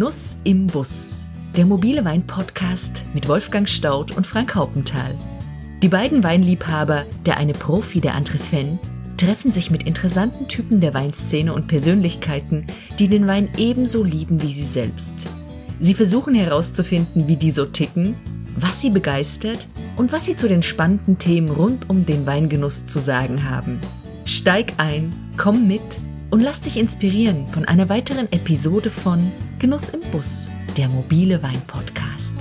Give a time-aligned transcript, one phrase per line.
[0.00, 1.24] Genuss im Bus.
[1.54, 5.14] Der mobile Wein-Podcast mit Wolfgang Staudt und Frank Haupenthal.
[5.82, 8.78] Die beiden Weinliebhaber, der eine Profi, der andere Fan,
[9.18, 12.66] treffen sich mit interessanten Typen der Weinszene und Persönlichkeiten,
[12.98, 15.12] die den Wein ebenso lieben wie sie selbst.
[15.80, 18.14] Sie versuchen herauszufinden, wie die so ticken,
[18.56, 23.00] was sie begeistert und was sie zu den spannenden Themen rund um den Weingenuss zu
[23.00, 23.78] sagen haben.
[24.24, 25.82] Steig ein, komm mit
[26.30, 32.32] und lass dich inspirieren von einer weiteren Episode von Genuss im Bus, der mobile Wein-Podcast.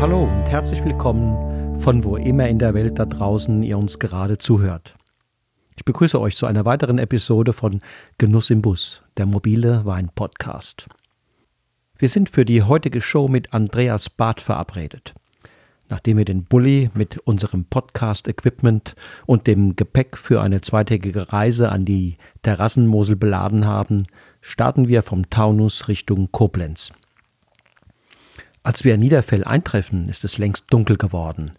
[0.00, 4.38] Hallo und herzlich willkommen von wo immer in der Welt da draußen ihr uns gerade
[4.38, 4.96] zuhört.
[5.76, 7.80] Ich begrüße euch zu einer weiteren Episode von
[8.18, 10.88] Genuss im Bus, der mobile Wein-Podcast.
[11.96, 15.14] Wir sind für die heutige Show mit Andreas Barth verabredet.
[15.92, 18.94] Nachdem wir den Bulli mit unserem Podcast-Equipment
[19.26, 24.04] und dem Gepäck für eine zweitägige Reise an die Terrassenmosel beladen haben,
[24.40, 26.92] starten wir vom Taunus Richtung Koblenz.
[28.62, 31.52] Als wir in Niederfell eintreffen, ist es längst dunkel geworden.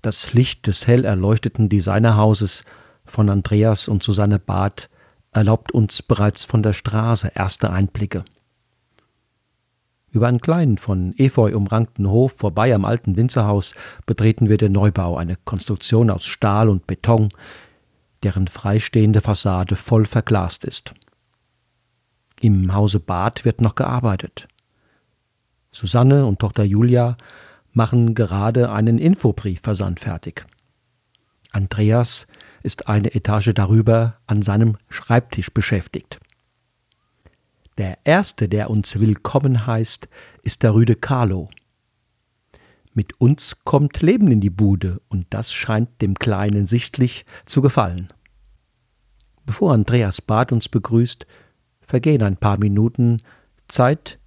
[0.00, 2.62] Das Licht des hell erleuchteten Designerhauses
[3.04, 4.88] von Andreas und Susanne Barth
[5.32, 8.24] erlaubt uns bereits von der Straße erste Einblicke.
[10.12, 13.74] Über einen kleinen, von Efeu umrankten Hof vorbei am alten Winzerhaus
[14.06, 17.28] betreten wir den Neubau, eine Konstruktion aus Stahl und Beton,
[18.22, 20.94] deren freistehende Fassade voll verglast ist.
[22.40, 24.48] Im Hause Bad wird noch gearbeitet.
[25.72, 27.16] Susanne und Tochter Julia
[27.72, 30.44] machen gerade einen Infobriefversand fertig.
[31.52, 32.26] Andreas
[32.62, 36.18] ist eine Etage darüber an seinem Schreibtisch beschäftigt.
[37.80, 40.06] Der erste, der uns willkommen heißt,
[40.42, 41.48] ist der Rüde Carlo.
[42.92, 48.08] Mit uns kommt Leben in die Bude, und das scheint dem Kleinen sichtlich zu gefallen.
[49.46, 51.26] Bevor Andreas Bad uns begrüßt,
[51.80, 53.22] vergehen ein paar Minuten
[53.66, 54.18] Zeit,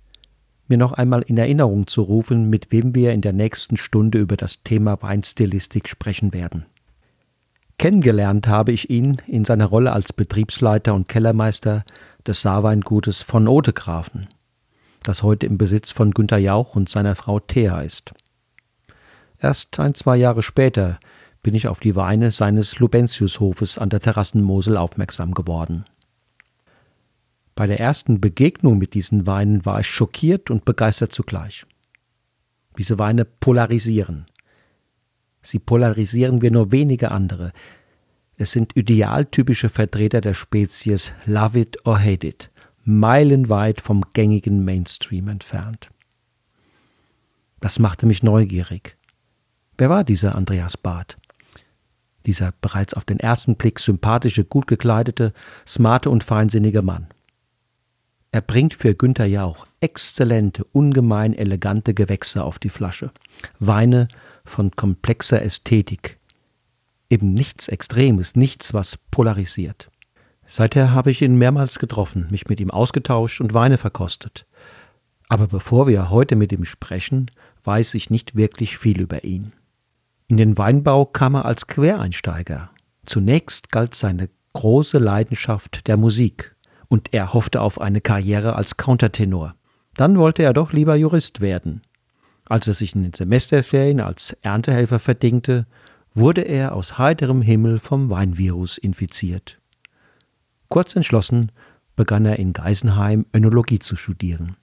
[0.68, 4.36] mir noch einmal in Erinnerung zu rufen, mit wem wir in der nächsten Stunde über
[4.36, 6.66] das Thema Weinstilistik sprechen werden.
[7.78, 11.84] Kennengelernt habe ich ihn in seiner Rolle als Betriebsleiter und Kellermeister
[12.28, 14.28] des Saarweingutes von Odegrafen,
[15.04, 18.14] das heute im Besitz von Günter Jauch und seiner Frau Thea ist.
[19.40, 21.00] Erst ein, zwei Jahre später
[21.42, 25.86] bin ich auf die Weine seines Lubentiushofes an der Terrassenmosel aufmerksam geworden.
[27.56, 31.66] Bei der ersten Begegnung mit diesen Weinen war ich schockiert und begeistert zugleich.
[32.78, 34.26] Diese Weine polarisieren.
[35.42, 37.52] Sie polarisieren wie nur wenige andere.
[38.38, 42.52] Es sind idealtypische Vertreter der Spezies Love it or hate it,
[42.84, 45.92] meilenweit vom gängigen Mainstream entfernt.
[47.60, 48.98] Das machte mich neugierig.
[49.78, 51.18] Wer war dieser Andreas Barth?
[52.26, 55.34] Dieser bereits auf den ersten Blick sympathische, gut gekleidete,
[55.68, 57.08] smarte und feinsinnige Mann.
[58.32, 63.12] Er bringt für Günther Jauch exzellente, ungemein elegante Gewächse auf die Flasche.
[63.60, 64.08] Weine
[64.44, 66.18] von komplexer Ästhetik,
[67.10, 69.90] eben nichts Extremes, nichts, was polarisiert.
[70.46, 74.46] Seither habe ich ihn mehrmals getroffen, mich mit ihm ausgetauscht und Weine verkostet.
[75.30, 77.32] Aber bevor wir heute mit ihm sprechen,
[77.64, 79.54] weiß ich nicht wirklich viel über ihn.
[80.28, 82.70] In den Weinbau kam er als Quereinsteiger.
[83.06, 86.56] Zunächst galt seine große Leidenschaft der Musik
[86.88, 89.56] und er hoffte auf eine Karriere als Countertenor.
[89.96, 91.82] Dann wollte er doch lieber Jurist werden.
[92.46, 95.66] Als er sich in den Semesterferien als Erntehelfer verdingte,
[96.14, 99.60] wurde er aus heiterem Himmel vom Weinvirus infiziert.
[100.70, 101.52] Kurz entschlossen
[101.96, 104.56] begann er in Geisenheim Önologie zu studieren.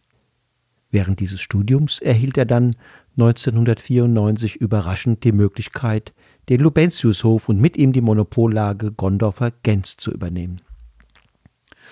[0.90, 2.74] Während dieses Studiums erhielt er dann
[3.12, 6.12] 1994 überraschend die Möglichkeit,
[6.48, 10.60] den Lubentiushof und mit ihm die Monopollage Gondorfer Gens zu übernehmen.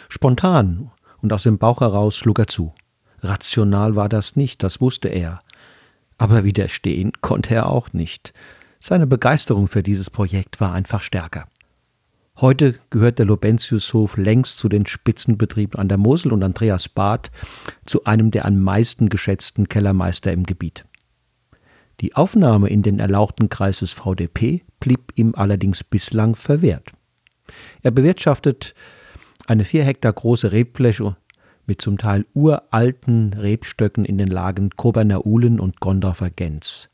[0.09, 0.91] Spontan
[1.23, 2.73] und aus dem Bauch heraus schlug er zu.
[3.21, 5.43] Rational war das nicht, das wusste er.
[6.17, 8.33] Aber widerstehen konnte er auch nicht.
[8.81, 11.49] Seine Begeisterung für dieses Projekt war einfach stärker.
[12.41, 17.33] Heute gehört der Lobentiushof längst zu den Spitzenbetrieben an der Mosel und Andreas Barth
[17.85, 20.85] zu einem der am meisten geschätzten Kellermeister im Gebiet.
[22.01, 26.93] Die Aufnahme in den erlauchten Kreis des VDP blieb ihm allerdings bislang verwehrt.
[27.83, 28.77] Er bewirtschaftet
[29.49, 31.17] eine vier Hektar große Rebfläche
[31.67, 36.89] mit zum Teil uralten Rebstöcken in den Lagen Koberner Uhlen und Gondorfer Gens.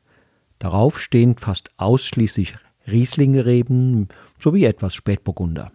[0.64, 2.54] Darauf stehen fast ausschließlich
[2.86, 4.08] Rieslingereben
[4.38, 5.70] sowie etwas Spätburgunder.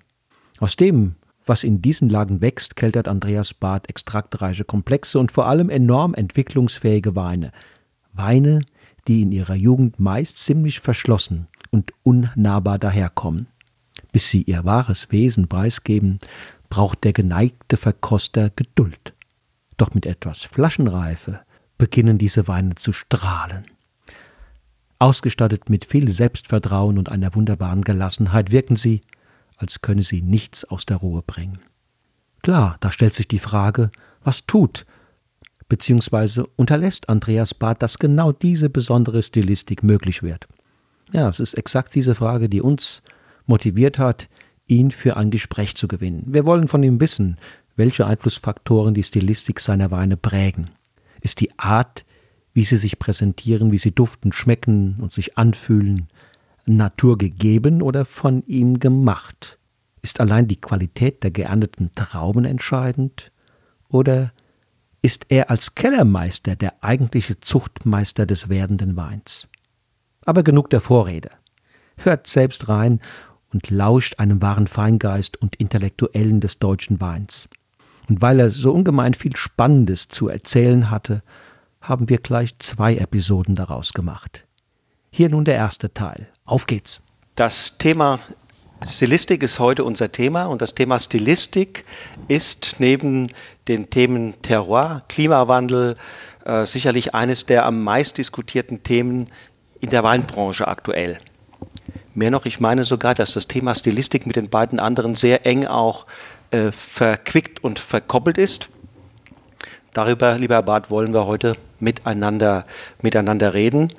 [0.57, 1.13] Aus dem,
[1.45, 7.15] was in diesen Lagen wächst, keltert Andreas Barth extraktreiche Komplexe und vor allem enorm entwicklungsfähige
[7.15, 7.51] Weine.
[8.13, 8.61] Weine,
[9.07, 13.45] die in ihrer Jugend meist ziemlich verschlossen und unnahbar daherkommen.
[14.11, 16.17] Bis sie ihr wahres Wesen preisgeben,
[16.71, 19.13] braucht der geneigte Verkoster Geduld.
[19.77, 21.41] Doch mit etwas Flaschenreife
[21.77, 23.65] beginnen diese Weine zu strahlen.
[24.99, 29.01] Ausgestattet mit viel Selbstvertrauen und einer wunderbaren Gelassenheit wirken sie,
[29.55, 31.59] als könne sie nichts aus der Ruhe bringen.
[32.41, 33.91] Klar, da stellt sich die Frage,
[34.23, 34.85] was tut
[35.69, 36.43] bzw.
[36.55, 40.47] unterlässt Andreas Barth, dass genau diese besondere Stilistik möglich wird.
[41.11, 43.01] Ja, es ist exakt diese Frage, die uns
[43.45, 44.27] motiviert hat,
[44.67, 46.23] ihn für ein Gespräch zu gewinnen.
[46.27, 47.37] Wir wollen von ihm wissen,
[47.75, 50.69] welche Einflussfaktoren die Stilistik seiner Weine prägen.
[51.21, 52.05] Ist die Art,
[52.53, 56.07] wie sie sich präsentieren, wie sie duften, schmecken und sich anfühlen,
[56.65, 59.57] naturgegeben oder von ihm gemacht?
[60.01, 63.31] Ist allein die Qualität der geernteten Trauben entscheidend?
[63.89, 64.31] Oder
[65.01, 69.47] ist er als Kellermeister der eigentliche Zuchtmeister des werdenden Weins?
[70.25, 71.31] Aber genug der Vorrede.
[71.97, 72.99] Hört selbst rein
[73.51, 77.49] und lauscht einem wahren Feingeist und Intellektuellen des deutschen Weins.
[78.07, 81.23] Und weil er so ungemein viel Spannendes zu erzählen hatte,
[81.81, 84.45] haben wir gleich zwei Episoden daraus gemacht.
[85.11, 86.27] Hier nun der erste Teil.
[86.45, 87.01] Auf geht's.
[87.35, 88.19] Das Thema
[88.87, 91.83] Stilistik ist heute unser Thema und das Thema Stilistik
[92.27, 93.29] ist neben
[93.67, 95.97] den Themen Terroir, Klimawandel
[96.45, 99.29] äh, sicherlich eines der am meist diskutierten Themen
[99.81, 101.19] in der Weinbranche aktuell.
[102.13, 105.65] Mehr noch, ich meine sogar, dass das Thema Stilistik mit den beiden anderen sehr eng
[105.65, 106.05] auch
[106.51, 108.69] äh, verquickt und verkoppelt ist.
[109.93, 112.65] Darüber, lieber Herr Barth, wollen wir heute miteinander,
[113.01, 113.93] miteinander reden.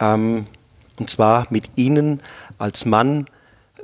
[0.00, 0.46] Ähm,
[0.98, 2.20] und zwar mit Ihnen
[2.58, 3.26] als Mann,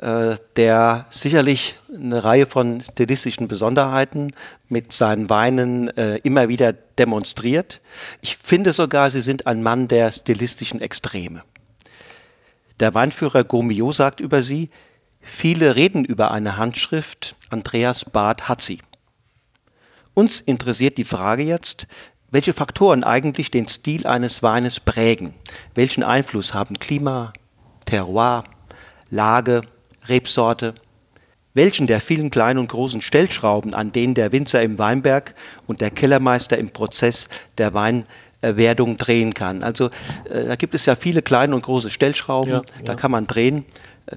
[0.00, 4.32] äh, der sicherlich eine Reihe von stilistischen Besonderheiten
[4.69, 7.81] mit seinen Weinen äh, immer wieder demonstriert.
[8.20, 11.43] Ich finde sogar, Sie sind ein Mann der stilistischen Extreme.
[12.79, 14.70] Der Weinführer Gomio sagt über Sie,
[15.20, 18.81] viele reden über eine Handschrift, Andreas Barth hat sie.
[20.14, 21.87] Uns interessiert die Frage jetzt,
[22.30, 25.34] welche Faktoren eigentlich den Stil eines Weines prägen.
[25.75, 27.32] Welchen Einfluss haben Klima,
[27.86, 28.44] Terroir,
[29.10, 29.62] Lage,
[30.08, 30.75] Rebsorte?
[31.54, 35.34] Welchen der vielen kleinen und großen Stellschrauben, an denen der Winzer im Weinberg
[35.66, 38.06] und der Kellermeister im Prozess der Wein
[38.40, 39.62] Werdung drehen kann.
[39.62, 39.86] Also
[40.30, 43.64] äh, da gibt es ja viele kleine und große Stellschrauben, ja, da kann man drehen.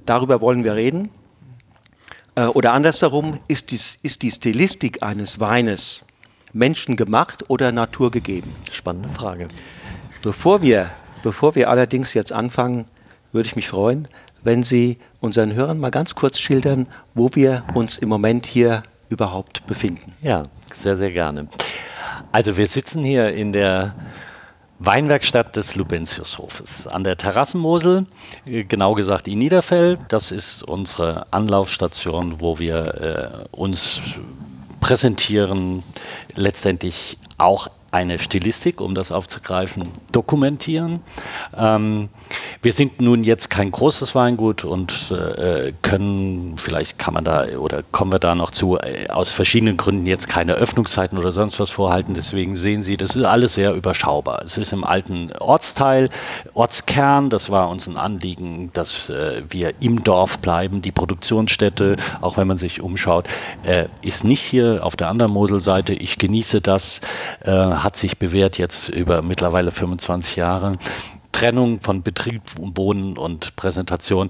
[0.06, 1.10] Darüber wollen wir reden.
[2.36, 6.04] Äh, oder andersherum, ist die, ist die Stilistik eines Weines
[6.52, 8.52] menschengemacht oder naturgegeben?
[8.70, 9.48] Spannende Frage.
[10.22, 10.90] Bevor wir,
[11.22, 12.86] bevor wir allerdings jetzt anfangen,
[13.32, 14.08] würde ich mich freuen,
[14.44, 19.66] wenn Sie unseren Hörern mal ganz kurz schildern, wo wir uns im Moment hier überhaupt
[19.66, 20.14] befinden.
[20.22, 20.44] Ja,
[20.74, 21.48] sehr, sehr gerne.
[22.32, 23.94] Also wir sitzen hier in der
[24.84, 28.06] Weinwerkstatt des Lubentiushofes an der Terrassenmosel,
[28.48, 29.98] äh, genau gesagt in Niederfell.
[30.08, 34.00] Das ist unsere Anlaufstation, wo wir äh, uns
[34.82, 35.82] präsentieren,
[36.34, 41.00] letztendlich auch eine Stilistik, um das aufzugreifen, dokumentieren.
[41.56, 42.08] Ähm,
[42.62, 47.82] wir sind nun jetzt kein großes Weingut und äh, können, vielleicht kann man da oder
[47.90, 51.70] kommen wir da noch zu, äh, aus verschiedenen Gründen jetzt keine Öffnungszeiten oder sonst was
[51.70, 52.14] vorhalten.
[52.14, 54.42] Deswegen sehen Sie, das ist alles sehr überschaubar.
[54.44, 56.08] Es ist im alten Ortsteil,
[56.54, 60.82] Ortskern, das war uns ein Anliegen, dass äh, wir im Dorf bleiben.
[60.82, 63.26] Die Produktionsstätte, auch wenn man sich umschaut,
[63.64, 65.92] äh, ist nicht hier auf der anderen Moselseite.
[65.92, 67.00] Ich genieße das,
[67.40, 70.78] äh, hat sich bewährt jetzt über mittlerweile 25 Jahre.
[71.42, 74.28] Trennung von Betrieb, Wohnen und Präsentation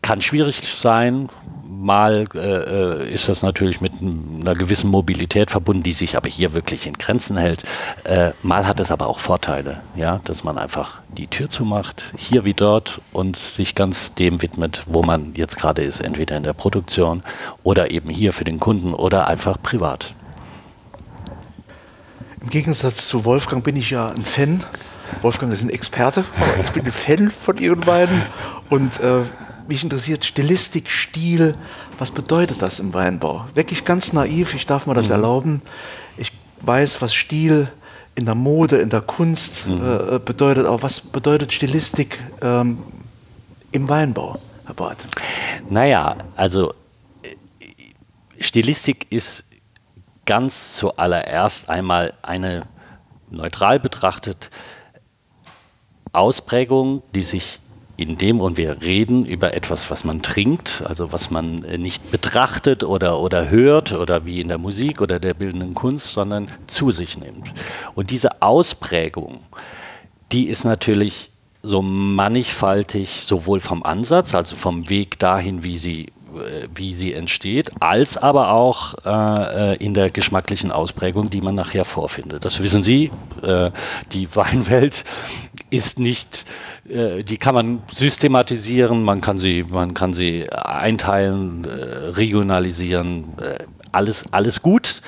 [0.00, 1.28] kann schwierig sein.
[1.68, 6.54] Mal äh, äh, ist das natürlich mit einer gewissen Mobilität verbunden, die sich aber hier
[6.54, 7.64] wirklich in Grenzen hält.
[8.04, 12.46] Äh, mal hat es aber auch Vorteile, ja, dass man einfach die Tür zumacht, hier
[12.46, 16.54] wie dort, und sich ganz dem widmet, wo man jetzt gerade ist, entweder in der
[16.54, 17.22] Produktion
[17.64, 20.14] oder eben hier für den Kunden oder einfach privat.
[22.40, 24.64] Im Gegensatz zu Wolfgang bin ich ja ein Fan
[25.22, 28.22] Wolfgang ist ein Experte, aber ich bin ein Fan von Ihren beiden.
[28.68, 29.22] Und äh,
[29.66, 31.54] mich interessiert Stilistik, Stil.
[31.98, 33.46] Was bedeutet das im Weinbau?
[33.54, 35.14] Wirklich ganz naiv, ich darf mir das mhm.
[35.14, 35.62] erlauben.
[36.16, 37.68] Ich weiß, was Stil
[38.14, 39.80] in der Mode, in der Kunst mhm.
[39.82, 42.78] äh, bedeutet, aber was bedeutet Stilistik ähm,
[43.72, 44.98] im Weinbau, Herr Barth?
[45.68, 46.74] Naja, also
[47.22, 47.36] äh,
[48.40, 49.44] Stilistik ist
[50.26, 52.66] ganz zuallererst einmal eine
[53.30, 54.50] neutral betrachtet
[56.12, 57.60] Ausprägung, die sich
[57.96, 62.10] in dem, und wir reden über etwas, was man trinkt, also was man äh, nicht
[62.10, 66.92] betrachtet oder, oder hört oder wie in der Musik oder der bildenden Kunst, sondern zu
[66.92, 67.52] sich nimmt.
[67.94, 69.40] Und diese Ausprägung,
[70.32, 71.30] die ist natürlich
[71.62, 77.70] so mannigfaltig sowohl vom Ansatz, also vom Weg dahin, wie sie äh, wie sie entsteht,
[77.80, 82.44] als aber auch äh, in der geschmacklichen Ausprägung, die man nachher vorfindet.
[82.44, 83.10] Das wissen Sie,
[83.42, 83.70] äh,
[84.12, 85.04] die Weinwelt
[85.70, 86.44] ist nicht,
[86.88, 93.64] äh, die kann man systematisieren, man kann sie, man kann sie einteilen, äh, regionalisieren, äh,
[93.92, 95.02] alles, alles gut.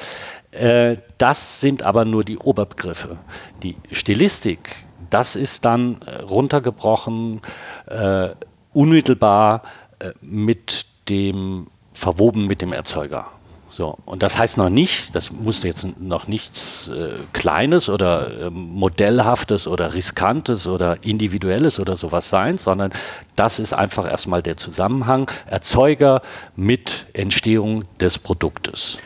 [1.16, 3.16] das sind aber nur die Oberbegriffe.
[3.62, 4.76] Die Stilistik,
[5.09, 5.97] das ist dann
[6.28, 7.40] runtergebrochen,
[8.75, 9.62] unmittelbar
[10.21, 13.26] mit dem verwoben mit dem Erzeuger.
[13.73, 18.50] So, und das heißt noch nicht, das muss jetzt noch nichts äh, Kleines oder äh,
[18.50, 22.93] Modellhaftes oder Riskantes oder Individuelles oder sowas sein, sondern
[23.35, 26.21] das ist einfach erstmal der Zusammenhang Erzeuger
[26.55, 28.99] mit Entstehung des Produktes.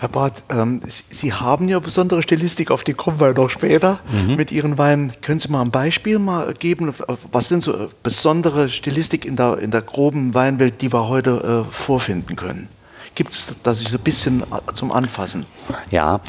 [0.00, 4.34] Herr Barth, ähm, Sie haben ja besondere Stilistik, auf die kommen wir noch später mhm.
[4.34, 5.14] mit Ihren Weinen.
[5.22, 6.92] Können Sie mal ein Beispiel mal geben?
[7.32, 11.64] Was sind so äh, besondere Stilistik in der, in der groben Weinwelt, die wir heute
[11.66, 12.68] äh, vorfinden können?
[13.14, 15.46] Gibt es das so ein bisschen äh, zum Anfassen?
[15.90, 16.20] Ja,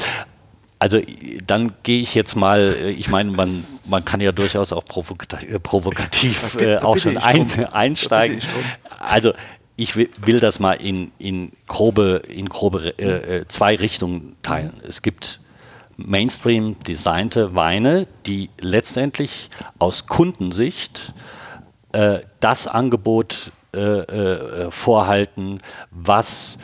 [0.78, 0.98] also
[1.46, 5.62] dann gehe ich jetzt mal, äh, ich meine, man, man kann ja durchaus auch provokativ,
[5.62, 8.40] provokativ äh, auch schon ein, einsteigen.
[8.98, 9.32] Also
[9.76, 14.74] ich will, das mal in, in grobe, in grobe äh, äh, zwei Richtungen teilen.
[14.86, 15.40] Es gibt
[15.96, 21.14] Mainstream designte Weine, die letztendlich aus Kundensicht
[21.92, 25.58] äh, das Angebot äh, äh, vorhalten,
[25.90, 26.58] was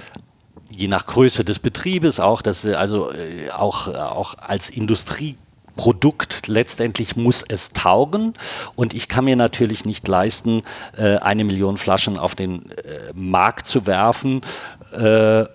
[0.71, 5.37] je nach Größe des Betriebes auch, das, also äh, auch, auch als Industrie
[5.77, 8.35] Produkt letztendlich muss es taugen.
[8.75, 10.65] Und ich kann mir natürlich nicht leisten,
[10.97, 12.73] eine Million Flaschen auf den
[13.15, 14.41] Markt zu werfen,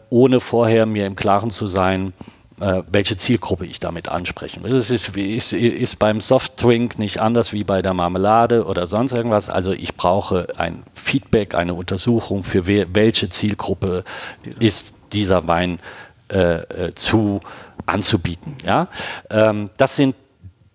[0.10, 2.14] ohne vorher mir im Klaren zu sein,
[2.60, 4.60] äh, welche Zielgruppe ich damit anspreche.
[4.62, 9.50] Das ist, ist, ist beim Softdrink nicht anders wie bei der Marmelade oder sonst irgendwas.
[9.50, 14.04] Also ich brauche ein Feedback, eine Untersuchung, für welche Zielgruppe
[14.60, 15.80] ist dieser Wein
[16.30, 17.42] äh, äh, zu
[17.86, 18.56] anzubieten.
[18.66, 18.88] Ja?
[19.30, 20.16] Ähm, das sind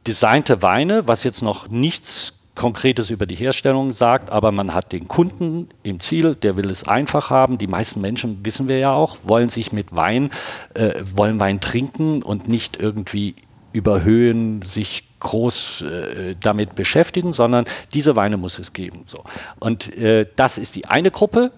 [0.07, 5.07] designte Weine, was jetzt noch nichts Konkretes über die Herstellung sagt, aber man hat den
[5.07, 7.57] Kunden im Ziel, der will es einfach haben.
[7.57, 10.31] Die meisten Menschen, wissen wir ja auch, wollen sich mit Wein,
[10.75, 13.37] äh, wollen Wein trinken und nicht irgendwie
[13.73, 19.05] überhöhen, sich groß äh, damit beschäftigen, sondern diese Weine muss es geben.
[19.07, 19.23] So.
[19.61, 21.53] Und äh, das ist die eine Gruppe.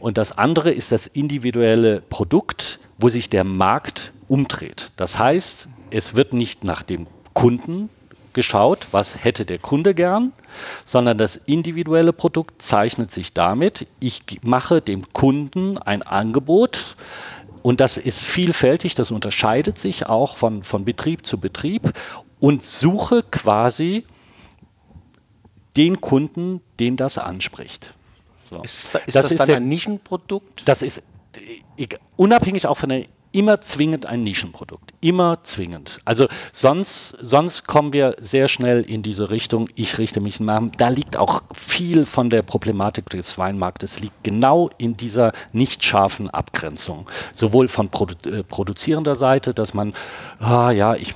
[0.00, 4.92] Und das andere ist das individuelle Produkt, wo sich der Markt umdreht.
[4.96, 7.90] Das heißt, es wird nicht nach dem Kunden
[8.36, 10.32] geschaut, was hätte der Kunde gern,
[10.84, 16.94] sondern das individuelle Produkt zeichnet sich damit, ich mache dem Kunden ein Angebot,
[17.62, 21.94] und das ist vielfältig, das unterscheidet sich auch von, von Betrieb zu Betrieb
[22.38, 24.04] und suche quasi
[25.76, 27.92] den Kunden, den das anspricht.
[28.50, 28.62] So.
[28.62, 30.62] Ist, das, ist das, das ist dann der, ein Nischenprodukt?
[30.68, 31.02] Das ist
[31.76, 34.94] äh, unabhängig auch von der immer zwingend ein Nischenprodukt.
[35.02, 35.98] Immer zwingend.
[36.06, 40.62] Also sonst, sonst kommen wir sehr schnell in diese Richtung, ich richte mich nach.
[40.78, 46.30] Da liegt auch viel von der Problematik des Weinmarktes, liegt genau in dieser nicht scharfen
[46.30, 47.10] Abgrenzung.
[47.34, 49.92] Sowohl von Produ äh, produzierender Seite, dass man,
[50.38, 51.12] ah ja, ich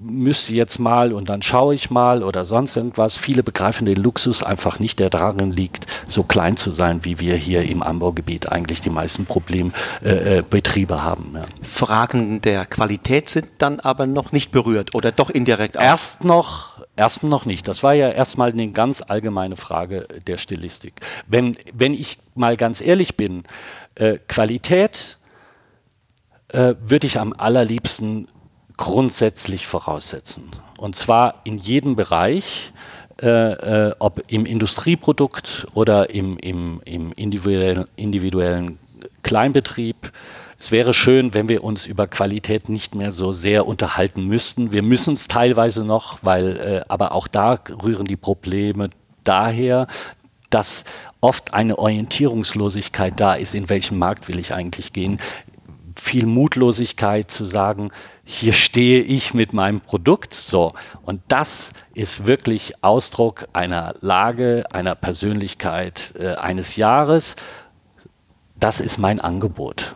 [0.00, 3.16] müsste jetzt mal und dann schaue ich mal oder sonst irgendwas.
[3.16, 7.36] Viele begreifen den Luxus einfach nicht, der darin liegt, so klein zu sein, wie wir
[7.36, 11.32] hier im Anbaugebiet eigentlich die meisten Problembetriebe äh, äh haben.
[11.34, 11.42] Ja.
[11.62, 15.82] Fragen der Qualität sind dann aber noch nicht berührt oder doch indirekt auch?
[15.82, 17.68] Erst noch, erst noch nicht.
[17.68, 20.94] Das war ja erstmal eine ganz allgemeine Frage der Stilistik.
[21.26, 23.44] Wenn, wenn ich mal ganz ehrlich bin,
[23.96, 25.18] äh, Qualität
[26.48, 28.28] äh, würde ich am allerliebsten
[28.80, 30.50] grundsätzlich voraussetzen.
[30.78, 32.72] Und zwar in jedem Bereich,
[33.20, 38.78] äh, äh, ob im Industrieprodukt oder im, im, im individuellen, individuellen
[39.22, 40.10] Kleinbetrieb.
[40.58, 44.72] Es wäre schön, wenn wir uns über Qualität nicht mehr so sehr unterhalten müssten.
[44.72, 48.88] Wir müssen es teilweise noch, weil, äh, aber auch da rühren die Probleme
[49.24, 49.88] daher,
[50.48, 50.84] dass
[51.20, 55.18] oft eine Orientierungslosigkeit da ist, in welchen Markt will ich eigentlich gehen.
[55.96, 57.90] Viel Mutlosigkeit zu sagen,
[58.24, 60.34] hier stehe ich mit meinem Produkt.
[60.34, 60.72] So.
[61.02, 67.36] Und das ist wirklich Ausdruck einer Lage, einer Persönlichkeit äh, eines Jahres.
[68.58, 69.94] Das ist mein Angebot.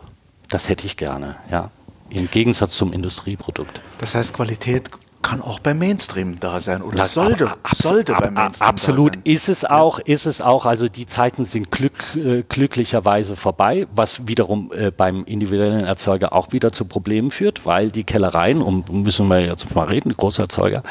[0.49, 1.71] Das hätte ich gerne, ja.
[2.11, 3.81] Im Gegensatz zum Industrieprodukt.
[3.99, 4.91] Das heißt, Qualität
[5.25, 9.17] kann auch beim Mainstream da sein oder Na, sollte, ab- sollte ab- beim Mainstream Absolut
[9.17, 9.23] da sein.
[9.35, 10.67] ist es auch, ist es auch.
[10.67, 16.53] Also die Zeiten sind glück, äh, glücklicherweise vorbei, was wiederum äh, beim individuellen Erzeuger auch
[16.53, 20.83] wieder zu Problemen führt, weil die Kellereien, um müssen wir jetzt mal reden, die Großerzeuger,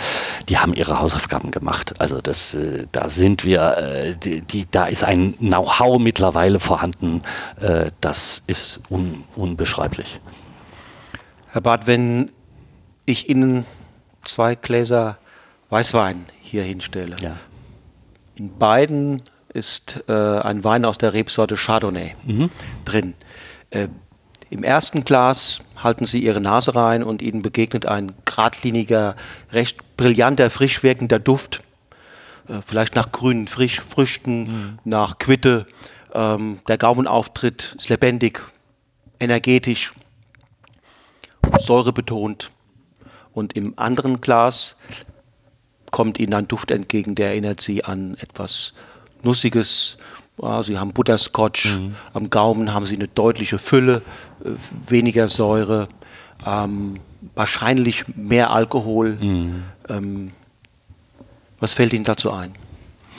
[0.50, 1.94] die haben ihre Hausaufgaben gemacht.
[2.02, 7.22] Also das, äh, da sind wir, äh, die, die, da ist ein Know-how mittlerweile vorhanden.
[7.62, 10.20] Äh, das ist un, unbeschreiblich.
[11.52, 12.32] Herr Barth, wenn
[13.06, 13.66] ich Ihnen
[14.24, 15.18] zwei Gläser
[15.70, 17.38] Weißwein hier hinstelle, Ja.
[18.36, 19.22] in beiden
[19.54, 22.14] ist äh, ein Wein aus der Rebsorte Chardonnay
[22.86, 23.14] drin.
[23.70, 23.88] Äh,
[24.50, 29.16] Im ersten Glas halten Sie Ihre Nase rein und Ihnen begegnet ein geradliniger,
[29.52, 31.62] recht brillanter, frisch wirkender Duft.
[32.48, 35.68] Äh, vielleicht nach grünen Frisch Früchten, nach Quitte.
[36.14, 38.42] Ähm, der Gaumenauftritt ist lebendig,
[39.20, 39.94] energetisch,
[41.60, 42.52] säurebetont.
[43.34, 44.78] Und im anderen Glas
[45.92, 48.74] kommt Ihnen ein Duft entgegen, der erinnert Sie an etwas
[49.22, 49.98] Nussiges.
[50.64, 51.78] Sie haben Butterscotch,
[52.14, 54.02] am Gaumen haben Sie eine deutliche Fülle,
[54.44, 54.50] äh,
[54.90, 55.88] weniger Säure,
[56.44, 57.00] ähm,
[57.36, 59.18] wahrscheinlich mehr Alkohol.
[59.90, 60.32] Ähm,
[61.60, 62.56] was fällt Ihnen dazu ein?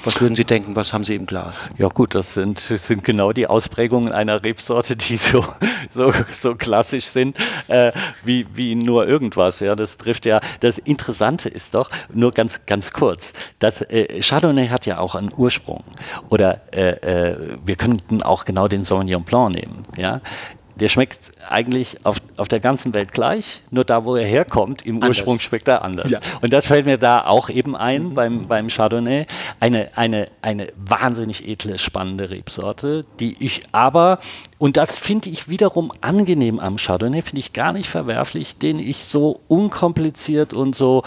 [0.05, 1.67] Was würden Sie denken, was haben Sie im Glas?
[1.79, 5.45] Ja gut, das sind, das sind genau die Ausprägungen einer Rebsorte, die so,
[5.95, 7.37] so, so klassisch sind
[7.69, 7.91] äh,
[8.23, 9.61] wie, wie nur irgendwas.
[9.61, 10.41] Ja, das trifft ja.
[10.61, 15.33] Das Interessante ist doch, nur ganz, ganz kurz, dass äh, Chardonnay hat ja auch einen
[15.35, 15.85] Ursprung.
[16.29, 19.85] Oder äh, äh, wir könnten auch genau den Sauvignon Blanc nehmen.
[19.97, 20.21] Ja?
[20.81, 24.97] Der schmeckt eigentlich auf, auf der ganzen Welt gleich, nur da, wo er herkommt, im
[24.97, 25.11] Anders.
[25.11, 26.11] Ursprung schmeckt er anders.
[26.11, 26.19] Ja.
[26.41, 29.27] Und das fällt mir da auch eben ein beim, beim Chardonnay.
[29.61, 34.19] Eine, eine, eine wahnsinnig edle, spannende Rebsorte, die ich aber,
[34.59, 39.05] und das finde ich wiederum angenehm am Chardonnay, finde ich gar nicht verwerflich, den ich
[39.05, 41.03] so unkompliziert und so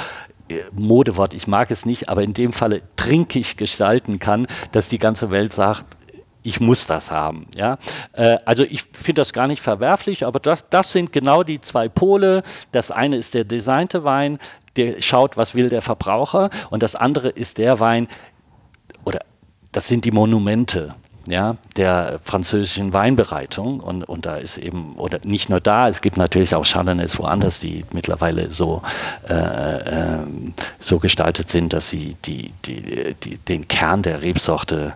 [0.49, 4.99] äh, Modewort, ich mag es nicht, aber in dem Falle trinkig gestalten kann, dass die
[4.99, 5.85] ganze Welt sagt,
[6.47, 7.45] ich muss das haben.
[7.55, 7.77] Ja?
[8.13, 11.89] Äh, also ich finde das gar nicht verwerflich, aber das, das sind genau die zwei
[11.89, 12.41] Pole.
[12.71, 14.39] Das eine ist der designte Wein,
[14.77, 18.07] der schaut, was will der Verbraucher, und das andere ist der Wein,
[19.03, 19.19] oder
[19.73, 20.95] das sind die Monumente
[21.27, 23.79] ja, der französischen Weinbereitung.
[23.79, 27.59] Und, und da ist eben, oder nicht nur da, es gibt natürlich auch Chardonnays woanders,
[27.59, 28.81] die mittlerweile so,
[29.27, 34.93] äh, ähm, so gestaltet sind, dass sie die, die, die, den Kern der Rebsorte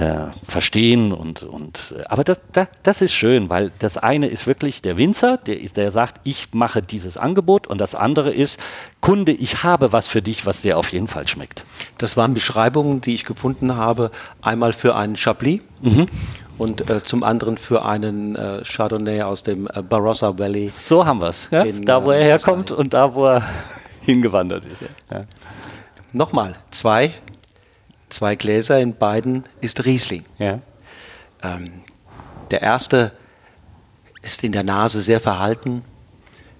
[0.00, 1.12] äh, verstehen.
[1.12, 4.96] Und, und, äh, aber das, das, das ist schön, weil das eine ist wirklich der
[4.96, 8.58] Winzer, der, der sagt, ich mache dieses Angebot, und das andere ist,
[9.00, 11.64] Kunde, ich habe was für dich, was dir auf jeden Fall schmeckt.
[11.98, 14.10] Das waren Beschreibungen, die ich gefunden habe.
[14.40, 15.60] Einmal für einen Chablis
[16.56, 20.70] und äh, zum anderen für einen äh, Chardonnay aus dem äh, Barossa Valley.
[20.70, 21.48] So haben wir es.
[21.50, 21.64] Ja?
[21.64, 22.84] Da, wo äh, er herkommt Australien.
[22.84, 23.42] und da, wo er
[24.02, 24.82] hingewandert ist.
[25.10, 25.22] Ja.
[26.12, 27.14] Nochmal, zwei,
[28.10, 30.24] zwei Gläser in beiden ist Riesling.
[30.38, 30.58] Ja.
[31.42, 31.82] Ähm,
[32.50, 33.12] der erste
[34.22, 35.82] ist in der Nase sehr verhalten.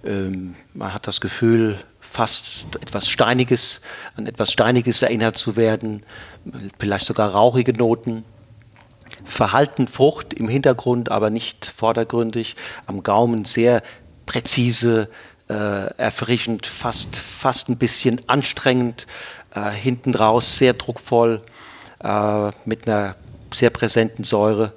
[0.04, 3.82] Ähm, man hat das Gefühl, fast etwas Steiniges,
[4.16, 6.02] an etwas Steiniges erinnert zu werden,
[6.78, 8.24] vielleicht sogar rauchige Noten.
[9.24, 12.56] Verhalten Frucht im Hintergrund, aber nicht vordergründig.
[12.86, 13.82] Am Gaumen sehr
[14.26, 15.08] präzise,
[15.48, 15.54] äh,
[15.96, 19.06] erfrischend, fast, fast ein bisschen anstrengend.
[19.54, 21.42] Äh, hinten raus sehr druckvoll,
[22.02, 23.16] äh, mit einer
[23.52, 24.72] sehr präsenten Säure.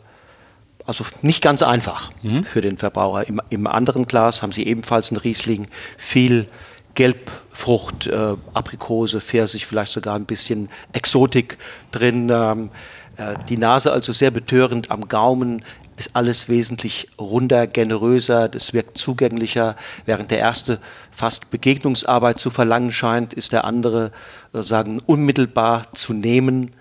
[0.85, 2.11] Also nicht ganz einfach
[2.51, 3.25] für den Verbraucher.
[3.27, 6.47] Im, Im anderen Glas haben Sie ebenfalls einen Riesling, viel
[6.95, 11.57] Gelbfrucht, äh, Aprikose, Pfirsich, vielleicht sogar ein bisschen Exotik
[11.91, 12.29] drin.
[12.29, 12.69] Ähm,
[13.17, 15.63] äh, die Nase also sehr betörend am Gaumen,
[15.97, 19.75] ist alles wesentlich runder, generöser, das wirkt zugänglicher.
[20.05, 20.79] Während der erste
[21.11, 24.11] fast Begegnungsarbeit zu verlangen scheint, ist der andere
[24.51, 26.71] sozusagen unmittelbar zu nehmen.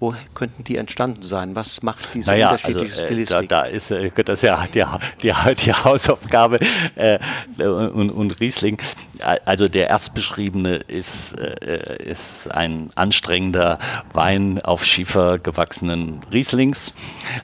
[0.00, 1.54] Wo könnten die entstanden sein?
[1.54, 3.48] Was macht diese Naja, also unterschiedliche äh, da, Stilistik?
[3.48, 4.84] da ist äh, das ist ja die,
[5.22, 5.32] die,
[5.64, 6.58] die Hausaufgabe
[6.96, 7.18] äh,
[7.58, 8.78] und, und Riesling.
[9.22, 13.78] Also der erstbeschriebene ist, äh, ist ein anstrengender
[14.12, 16.92] Wein auf Schiefer gewachsenen Rieslings.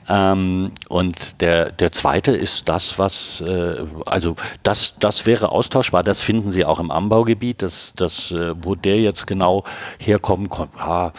[0.09, 6.03] Ähm, und der, der zweite ist das, was, äh, also das, das wäre austauschbar.
[6.03, 7.61] Das finden Sie auch im Anbaugebiet.
[7.61, 9.63] Das, das, äh, wo der jetzt genau
[9.99, 11.13] herkommt, kommt, ja,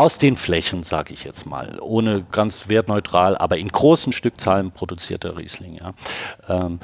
[0.00, 5.36] aus den Flächen, sage ich jetzt mal, ohne ganz wertneutral, aber in großen Stückzahlen produzierter
[5.36, 5.76] Riesling.
[5.78, 5.92] Ja.
[6.48, 6.80] Ähm,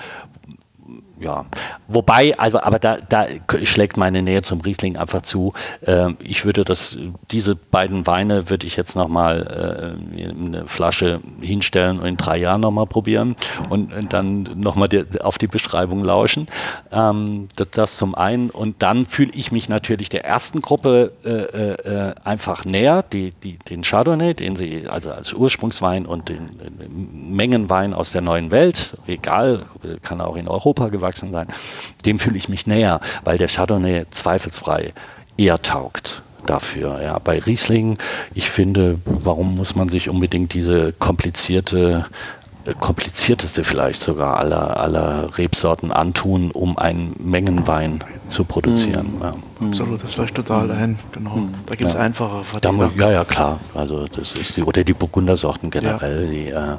[1.19, 1.47] ja,
[1.89, 3.27] wobei, also, aber da, da
[3.63, 5.55] schlägt meine Nähe zum Riesling einfach zu.
[5.87, 6.99] Ähm, ich würde das,
[7.31, 12.37] diese beiden Weine würde ich jetzt nochmal äh, in eine Flasche hinstellen und in drei
[12.37, 13.35] Jahren nochmal probieren
[13.71, 14.89] und, und dann nochmal
[15.23, 16.47] auf die Beschreibung lauschen.
[16.93, 18.51] Ähm, das, das, zum einen.
[18.51, 23.59] Und dann fühle ich mich natürlich der ersten Gruppe äh, äh, einfach näher, die, die,
[23.59, 28.99] den Chardonnay, den sie also als Ursprungswein und den, den Mengenwein aus der neuen Welt,
[29.07, 29.65] egal,
[30.03, 31.49] kann auch in Europa gewachsen aufgewachsen sein,
[32.05, 34.93] dem fühle ich mich näher, weil der Chardonnay zweifelsfrei
[35.37, 37.01] eher taugt dafür.
[37.03, 37.99] Ja, bei Riesling,
[38.35, 42.07] ich finde, warum muss man sich unbedingt diese komplizierte
[42.65, 49.17] äh, komplizierteste vielleicht sogar aller, aller Rebsorten antun, um einen Mengenwein zu produzieren.
[49.17, 49.23] Mhm.
[49.23, 49.33] Ja.
[49.61, 50.99] Absolut, das leuchtet total ein.
[51.13, 51.37] Genau.
[51.37, 51.55] Mhm.
[51.65, 52.01] Da gibt es ja.
[52.01, 52.93] einfache Vertreter.
[52.97, 53.61] Ja, ja, klar.
[53.75, 56.31] Also das ist die, oder die Burgundersorten generell, ja.
[56.31, 56.77] die, äh,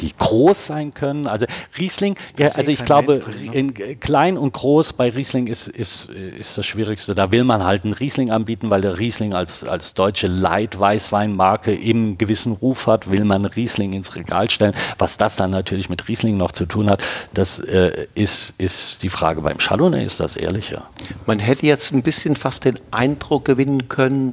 [0.00, 1.28] die groß sein können.
[1.28, 1.46] Also
[1.78, 3.52] Riesling, ja, also ich glaube, ne?
[3.52, 7.14] in, äh, klein und groß bei Riesling ist, ist, ist das Schwierigste.
[7.14, 12.18] Da will man halt einen Riesling anbieten, weil der Riesling als, als deutsche Light-Weißweinmarke eben
[12.18, 14.74] gewissen Ruf hat, will man Riesling ins Regal stellen.
[14.98, 19.10] Was das dann natürlich mit Riesling noch zu tun hat, das äh, ist, ist die
[19.10, 19.42] Frage.
[19.42, 20.88] Beim Chardonnay ist das ehrlicher.
[21.26, 24.32] Man hätte jetzt ein bisschen fast den Eindruck gewinnen können,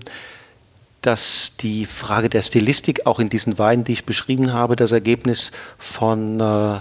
[1.01, 5.51] dass die Frage der Stilistik auch in diesen Weinen, die ich beschrieben habe, das Ergebnis
[5.77, 6.79] von äh,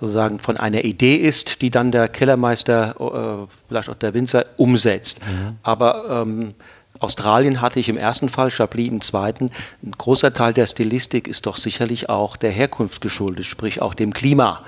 [0.00, 5.20] sozusagen von einer Idee ist, die dann der Kellermeister, äh, vielleicht auch der Winzer umsetzt.
[5.20, 5.56] Mhm.
[5.62, 6.54] Aber ähm,
[7.00, 9.50] Australien hatte ich im ersten Fall, Chablis im zweiten.
[9.82, 14.12] Ein großer Teil der Stilistik ist doch sicherlich auch der Herkunft geschuldet, sprich auch dem
[14.12, 14.62] Klima.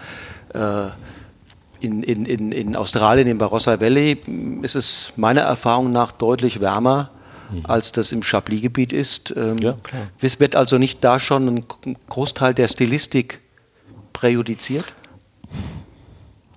[0.53, 0.87] Äh,
[1.83, 4.19] in, in, in, in Australien, im Barossa Valley,
[4.63, 7.11] ist es meiner Erfahrung nach deutlich wärmer,
[7.51, 7.67] mhm.
[7.67, 9.35] als das im Chablis-Gebiet ist.
[9.37, 10.09] Ähm, ja, klar.
[10.19, 11.65] Wird also nicht da schon ein
[12.09, 13.41] Großteil der Stilistik
[14.13, 14.85] präjudiziert?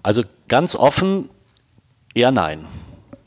[0.04, 1.30] Also ganz offen,
[2.14, 2.68] eher nein.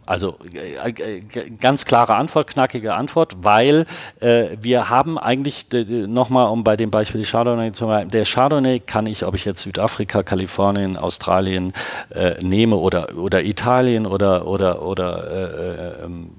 [0.08, 1.20] Also äh, äh,
[1.60, 3.84] ganz klare Antwort, knackige Antwort, weil
[4.20, 9.04] äh, wir haben eigentlich, nochmal um bei dem Beispiel Chardonnay zu bleiben, der Chardonnay kann
[9.04, 11.74] ich, ob ich jetzt Südafrika, Kalifornien, Australien
[12.08, 16.30] äh, nehme oder, oder Italien oder, oder, oder äh, äh ähm,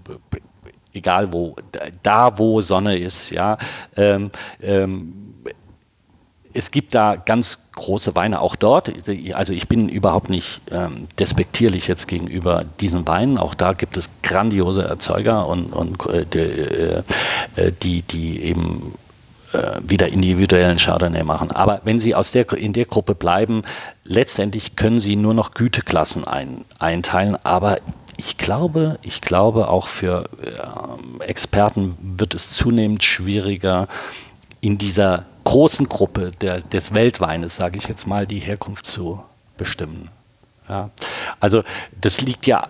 [0.91, 1.55] egal wo,
[2.01, 3.59] da wo Sonne ist, ja,
[3.95, 4.31] ähm,
[4.63, 5.13] ähm,
[6.53, 8.91] es gibt da ganz große Weine auch dort.
[9.33, 13.37] Also ich bin überhaupt nicht ähm, despektierlich jetzt gegenüber diesen Weinen.
[13.37, 17.03] Auch da gibt es grandiose Erzeuger und, und äh, die, äh,
[17.55, 18.93] äh, die, die eben
[19.53, 21.51] äh, wieder individuellen Chardonnay machen.
[21.51, 23.63] Aber wenn Sie aus der, in der Gruppe bleiben,
[24.03, 27.37] letztendlich können Sie nur noch Güteklassen ein, einteilen.
[27.43, 27.77] Aber
[28.17, 33.87] ich glaube, ich glaube auch für äh, Experten wird es zunehmend schwieriger,
[34.61, 39.23] in dieser großen Gruppe der, des Weltweines, sage ich jetzt mal, die Herkunft zu
[39.57, 40.09] bestimmen.
[40.67, 40.89] Ja.
[41.39, 41.63] Also
[41.99, 42.67] das liegt ja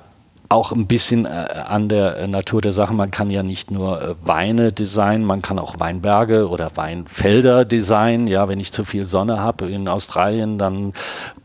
[0.50, 2.94] auch ein bisschen äh, an der Natur der Sache.
[2.94, 8.26] Man kann ja nicht nur äh, Weine designen, man kann auch Weinberge oder Weinfelder designen.
[8.26, 10.94] Ja, wenn ich zu viel Sonne habe in Australien, dann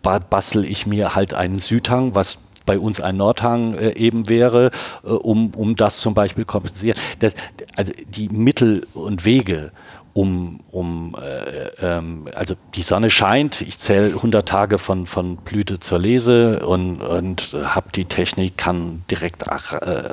[0.03, 4.71] ba bastel ich mir halt einen Südhang, was bei uns ein Nordhang äh, eben wäre,
[5.05, 6.99] äh, um, um das zum Beispiel kompensieren.
[7.19, 7.35] Das,
[7.77, 9.71] also die Mittel und Wege,
[10.15, 15.81] um, um äh, ähm, also die Sonne scheint, ich zähle 100 Tage von, von Blüte
[15.81, 20.13] zur Lese und, und habe die Technik, kann direkt ach, äh,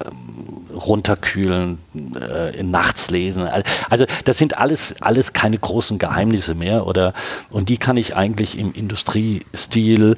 [0.73, 1.77] runterkühlen,
[2.19, 3.47] äh, nachts lesen.
[3.89, 7.13] Also das sind alles, alles keine großen Geheimnisse mehr oder
[7.51, 10.17] und die kann ich eigentlich im Industriestil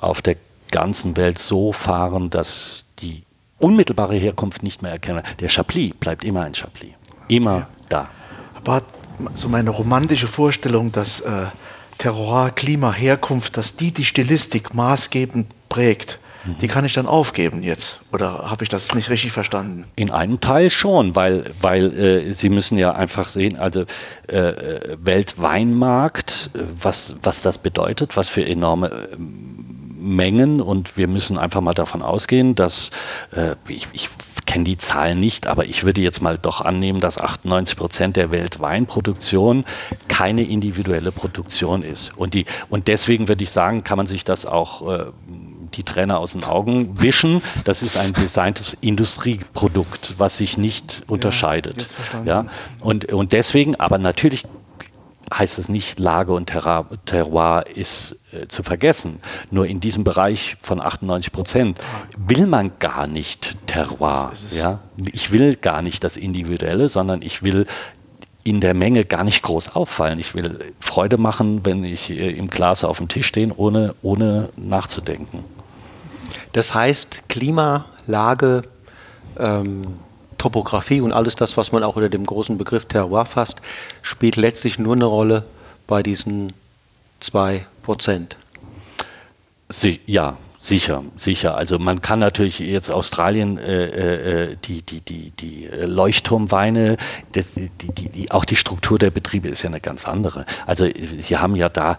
[0.00, 0.36] auf der
[0.72, 3.22] ganzen Welt so fahren, dass die
[3.60, 5.22] unmittelbare Herkunft nicht mehr erkennen.
[5.38, 6.90] Der Chablis bleibt immer ein Chablis.
[7.28, 7.68] Immer ja.
[7.88, 8.08] da.
[8.56, 8.82] Aber
[9.34, 11.46] so meine romantische Vorstellung, dass äh,
[11.98, 16.18] Terroir, Klima, Herkunft, dass die die Stilistik maßgebend prägt.
[16.44, 16.58] Mhm.
[16.58, 18.00] Die kann ich dann aufgeben jetzt.
[18.12, 19.84] Oder habe ich das nicht richtig verstanden?
[19.96, 23.84] In einem Teil schon, weil, weil äh, Sie müssen ja einfach sehen, also
[24.28, 31.38] äh, äh Weltweinmarkt, was, was das bedeutet, was für enorme äh, Mengen und wir müssen
[31.38, 32.90] einfach mal davon ausgehen, dass
[33.34, 34.10] äh, ich, ich
[34.54, 38.30] kenne die Zahlen nicht, aber ich würde jetzt mal doch annehmen, dass 98 Prozent der
[38.30, 39.64] Weltweinproduktion
[40.06, 42.16] keine individuelle Produktion ist.
[42.16, 45.06] Und, die, und deswegen würde ich sagen, kann man sich das auch äh,
[45.74, 47.42] die Trainer aus den Augen wischen.
[47.64, 51.86] Das ist ein designtes Industrieprodukt, was sich nicht unterscheidet.
[52.24, 52.46] Ja,
[52.78, 54.44] und, und deswegen, aber natürlich
[55.32, 59.18] heißt es nicht, Lage und Terroir ist äh, zu vergessen.
[59.50, 61.78] Nur in diesem Bereich von 98 Prozent
[62.16, 64.32] will man gar nicht Terroir.
[64.52, 64.80] Ja?
[65.12, 67.66] Ich will gar nicht das Individuelle, sondern ich will
[68.44, 70.18] in der Menge gar nicht groß auffallen.
[70.18, 74.50] Ich will Freude machen, wenn ich äh, im Glas auf dem Tisch stehe, ohne, ohne
[74.56, 75.44] nachzudenken.
[76.52, 78.62] Das heißt, Klima, Lage,
[79.38, 79.98] ähm,
[80.44, 83.62] Topografie und alles das, was man auch unter dem großen Begriff Terroir fasst,
[84.02, 85.44] spielt letztlich nur eine Rolle
[85.86, 86.52] bei diesen
[87.18, 88.36] zwei Prozent.
[89.70, 91.58] Sie, ja, Sicher, sicher.
[91.58, 96.96] Also man kann natürlich jetzt Australien äh, äh, die, die, die, die Leuchtturmweine,
[97.34, 100.46] die, die, die, auch die Struktur der Betriebe ist ja eine ganz andere.
[100.64, 100.88] Also
[101.20, 101.98] sie haben ja da,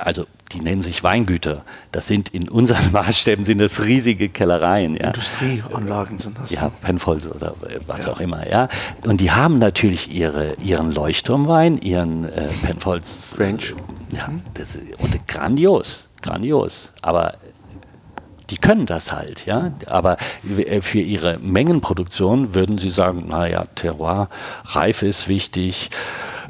[0.00, 1.64] also die nennen sich Weingüter.
[1.90, 4.96] Das sind in unseren Maßstäben sind das riesige Kellereien.
[4.96, 5.08] Ja.
[5.08, 6.50] Industrieanlagen sind das.
[6.50, 7.54] Ja, Penfolds oder
[7.86, 8.12] was ja.
[8.12, 8.48] auch immer.
[8.48, 8.68] Ja.
[9.04, 13.62] Und die haben natürlich ihre, ihren Leuchtturmwein, ihren äh, Penfolds Range.
[14.10, 16.90] Ja, das, und grandios, grandios.
[17.00, 17.32] Aber
[18.50, 19.72] die können das halt, ja.
[19.86, 20.18] Aber
[20.58, 24.28] äh, für ihre Mengenproduktion würden sie sagen, naja, Terroir,
[24.64, 25.90] Reife ist wichtig,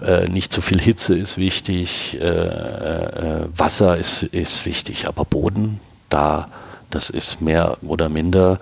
[0.02, 5.80] äh, nicht zu viel Hitze ist wichtig, äh, äh, Wasser ist, ist wichtig, aber Boden,
[6.08, 6.48] da,
[6.90, 8.58] das ist mehr oder minder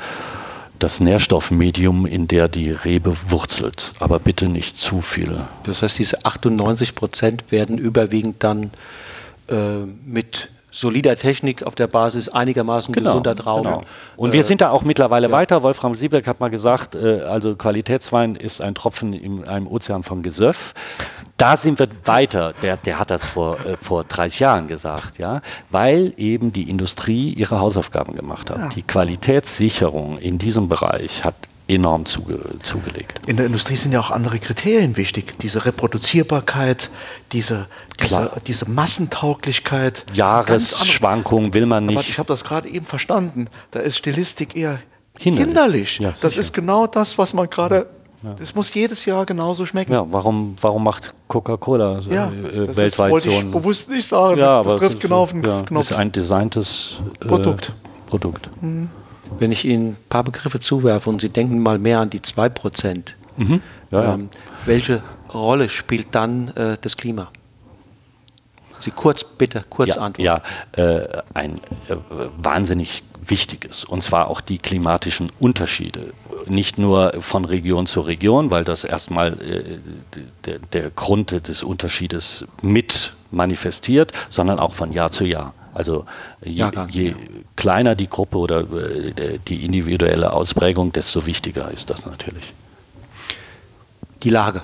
[0.79, 3.93] das Nährstoffmedium, in der die Rebe wurzelt.
[3.99, 5.41] Aber bitte nicht zu viel.
[5.65, 8.71] Das heißt, diese 98 Prozent werden überwiegend dann
[9.49, 13.65] äh, mit solider Technik auf der Basis einigermaßen genau, gesunder Trauben.
[13.65, 13.83] Genau.
[14.17, 15.33] Und äh, wir sind da auch mittlerweile ja.
[15.33, 15.63] weiter.
[15.63, 20.23] Wolfram Siebeck hat mal gesagt, äh, also Qualitätswein ist ein Tropfen in einem Ozean von
[20.23, 20.75] Gesöff.
[21.37, 22.55] Da sind wir weiter.
[22.63, 27.33] Der, der hat das vor, äh, vor 30 Jahren gesagt, ja, weil eben die Industrie
[27.33, 28.59] ihre Hausaufgaben gemacht hat.
[28.59, 28.69] Ja.
[28.69, 31.35] Die Qualitätssicherung in diesem Bereich hat
[31.75, 33.21] enorm zuge zugelegt.
[33.27, 35.39] In der Industrie sind ja auch andere Kriterien wichtig.
[35.41, 36.91] Diese Reproduzierbarkeit,
[37.33, 37.67] diese,
[38.03, 40.05] diese, diese Massentauglichkeit.
[40.13, 41.97] Jahresschwankungen will man nicht.
[41.97, 43.49] Aber ich habe das gerade eben verstanden.
[43.71, 44.81] Da ist Stilistik eher
[45.19, 45.47] hinderlich.
[45.47, 45.99] hinderlich.
[46.01, 47.87] Ja, das ist genau das, was man gerade
[48.39, 49.93] Es muss jedes Jahr genauso schmecken.
[49.93, 53.51] Ja, warum, warum macht Coca-Cola so, ja, äh, weltweit das so ein...
[53.51, 54.39] bewusst nicht sagen.
[54.39, 55.89] Ja, das, trifft genau auf den ja, Knopf.
[55.89, 57.73] Das ist ein designtes äh, Produkt.
[58.09, 58.51] Produkt.
[58.61, 58.91] Mhm.
[59.39, 63.03] Wenn ich Ihnen ein paar Begriffe zuwerfe und Sie denken mal mehr an die 2%,
[63.37, 63.63] mhm.
[63.91, 64.29] ja, ähm,
[64.67, 67.29] welche Rolle spielt dann äh, das Klima?
[68.79, 70.23] Sie kurz, bitte, kurz ja, antworten.
[70.23, 71.97] Ja, äh, ein äh,
[72.39, 76.13] wahnsinnig wichtiges, und zwar auch die klimatischen Unterschiede.
[76.47, 79.79] Nicht nur von Region zu Region, weil das erstmal äh,
[80.47, 85.55] der, der Grund des Unterschiedes mit manifestiert, sondern auch von Jahr zu Jahr.
[85.75, 86.05] Also
[86.43, 87.15] je, je
[87.57, 92.53] kleiner die Gruppe oder äh, die individuelle Ausprägung, desto wichtiger ist das natürlich.
[94.23, 94.63] Die Lage.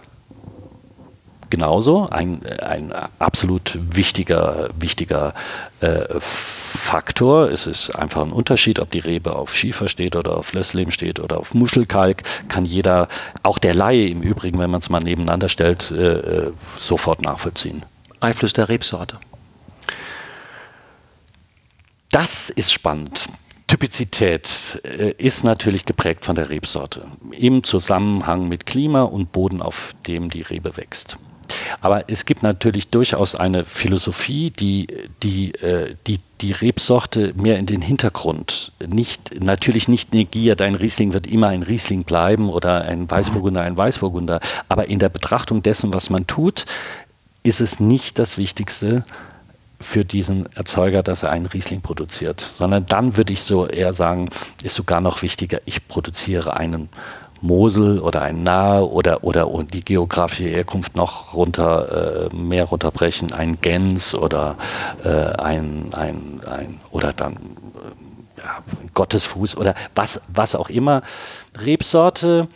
[1.48, 5.32] Genauso ein, ein absolut wichtiger, wichtiger
[5.80, 7.50] äh, Faktor.
[7.50, 11.20] Es ist einfach ein Unterschied, ob die Rebe auf Schiefer steht oder auf Lösslehm steht
[11.20, 12.24] oder auf Muschelkalk.
[12.48, 13.06] Kann jeder,
[13.44, 17.84] auch der Laie im Übrigen, wenn man es mal nebeneinander stellt, äh, äh, sofort nachvollziehen.
[18.18, 19.18] Einfluss der Rebsorte.
[22.16, 23.26] Das ist spannend.
[23.66, 29.94] Typizität äh, ist natürlich geprägt von der Rebsorte im Zusammenhang mit Klima und Boden, auf
[30.06, 31.18] dem die Rebe wächst.
[31.82, 34.86] Aber es gibt natürlich durchaus eine Philosophie, die
[35.22, 40.62] die, äh, die, die Rebsorte mehr in den Hintergrund nicht, natürlich nicht negiert.
[40.62, 44.40] Ein Riesling wird immer ein Riesling bleiben oder ein Weißburgunder ein Weißburgunder.
[44.70, 46.64] Aber in der Betrachtung dessen, was man tut,
[47.42, 49.04] ist es nicht das Wichtigste,
[49.78, 54.30] für diesen Erzeuger, dass er einen Riesling produziert, sondern dann würde ich so eher sagen,
[54.62, 56.88] ist sogar noch wichtiger, ich produziere einen
[57.40, 63.60] Mosel oder ein Nahe oder, oder die geografische Herkunft noch runter, äh, mehr runterbrechen, ein
[63.60, 64.56] Gens oder
[65.04, 68.62] äh, ein, ein, ein, oder dann äh, ja,
[68.94, 71.02] Gottesfuß oder was, was auch immer.
[71.54, 72.48] Rebsorte,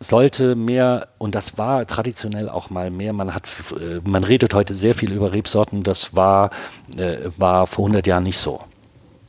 [0.00, 4.74] sollte mehr, und das war traditionell auch mal mehr, man hat, äh, man redet heute
[4.74, 6.50] sehr viel über Rebsorten, das war,
[6.96, 8.60] äh, war vor 100 Jahren nicht so.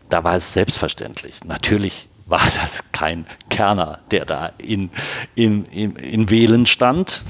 [0.10, 1.44] Da war es selbstverständlich.
[1.44, 4.90] Natürlich war das kein Kerner, der da in,
[5.36, 7.24] in, in, in Wählen stand.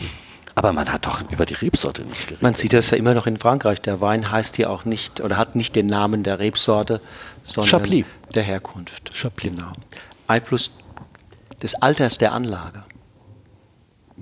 [0.58, 2.42] Aber man hat doch über die Rebsorte nicht geredet.
[2.42, 3.82] Man sieht das ja immer noch in Frankreich.
[3.82, 7.02] Der Wein heißt hier auch nicht oder hat nicht den Namen der Rebsorte,
[7.44, 8.06] sondern Chablis.
[8.34, 9.12] der Herkunft.
[9.14, 9.52] Chablis.
[9.54, 9.74] Genau.
[10.28, 10.72] Einfluss
[11.62, 12.86] des Alters der Anlage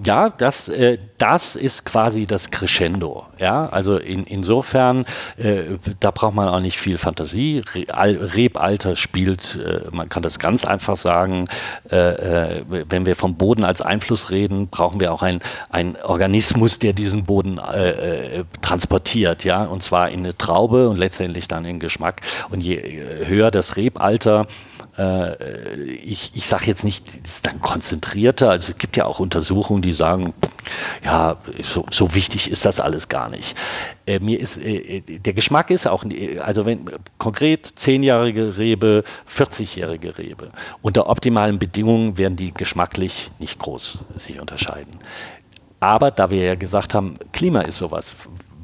[0.04, 3.28] ja, das, äh, das ist quasi das Crescendo.
[3.40, 5.06] Ja, also in, insofern,
[5.38, 7.62] äh, da braucht man auch nicht viel Fantasie.
[7.76, 7.86] Re
[8.34, 11.46] Rebalter spielt, äh, man kann das ganz einfach sagen,
[11.92, 16.94] äh, äh, wenn wir vom Boden als Einfluss reden, brauchen wir auch einen Organismus, der
[16.94, 22.22] diesen Boden äh, transportiert, ja, und zwar in eine Traube und letztendlich dann in Geschmack.
[22.50, 22.82] Und je
[23.26, 28.52] höher das Rebalter, Äh, ich ich sage jetzt nicht, ist dann konzentrierter.
[28.52, 30.34] Also es gibt ja auch Untersuchungen, die sagen,
[31.04, 33.58] ja, so, so wichtig ist das alles gar nicht.
[34.06, 36.06] Äh, mir ist äh, der Geschmack ist auch,
[36.40, 40.50] also wenn konkret zehnjährige Rebe, 40-jährige Rebe
[40.82, 45.00] unter optimalen Bedingungen werden die geschmacklich nicht groß sich unterscheiden.
[45.80, 48.16] Aber da wir ja gesagt haben, Klima ist sowas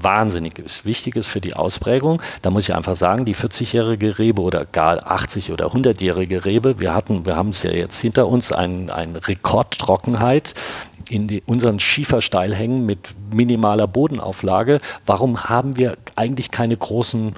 [0.01, 2.21] wahnsinniges Wichtiges für die Ausprägung.
[2.41, 6.93] Da muss ich einfach sagen, die 40-jährige Rebe oder gar 80- oder 100-jährige Rebe, wir
[6.93, 10.53] hatten, wir haben es ja jetzt hinter uns, ein, ein Rekordtrockenheit
[11.09, 14.79] in die, unseren Schiefersteilhängen mit minimaler Bodenauflage.
[15.05, 17.35] Warum haben wir eigentlich keine großen,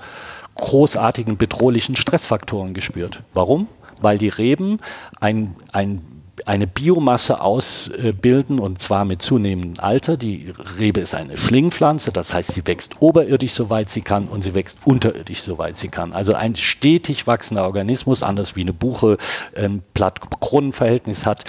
[0.56, 3.22] großartigen bedrohlichen Stressfaktoren gespürt?
[3.34, 3.68] Warum?
[4.00, 4.80] Weil die Reben
[5.20, 6.02] ein, ein
[6.46, 10.18] eine Biomasse ausbilden und zwar mit zunehmendem Alter.
[10.18, 14.54] Die Rebe ist eine Schlingpflanze, das heißt, sie wächst oberirdisch, soweit sie kann, und sie
[14.54, 16.14] wächst unterirdisch, soweit sie kann.
[16.14, 19.18] Also ein stetig wachsender Organismus, anders wie eine Buche
[19.56, 21.44] ein Blatt-Kronenverhältnis hat,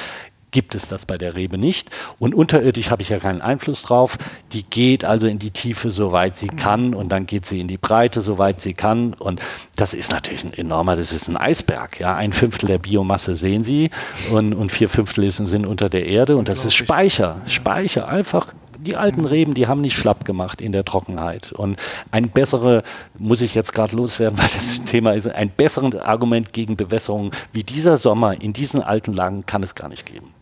[0.53, 1.91] gibt es das bei der Rebe nicht.
[2.19, 4.17] Und unterirdisch habe ich ja keinen Einfluss drauf.
[4.53, 7.79] Die geht also in die Tiefe, soweit sie kann, und dann geht sie in die
[7.79, 9.15] Breite, soweit sie kann.
[9.15, 9.41] Und
[9.75, 11.99] das ist natürlich ein enormer, das ist ein Eisberg.
[11.99, 12.15] Ja?
[12.15, 13.91] Ein Fünftel der Biomasse sehen Sie
[14.31, 16.37] und, und vier Fünftel sind unter der Erde.
[16.37, 17.41] Und das ist Speicher.
[17.47, 21.53] Speicher, einfach die alten Reben, die haben nicht schlapp gemacht in der Trockenheit.
[21.53, 21.79] Und
[22.11, 22.83] ein bessere,
[23.19, 27.63] muss ich jetzt gerade loswerden, weil das Thema ist, ein besseres Argument gegen Bewässerung wie
[27.63, 30.35] dieser Sommer in diesen alten Lagen kann es gar nicht geben.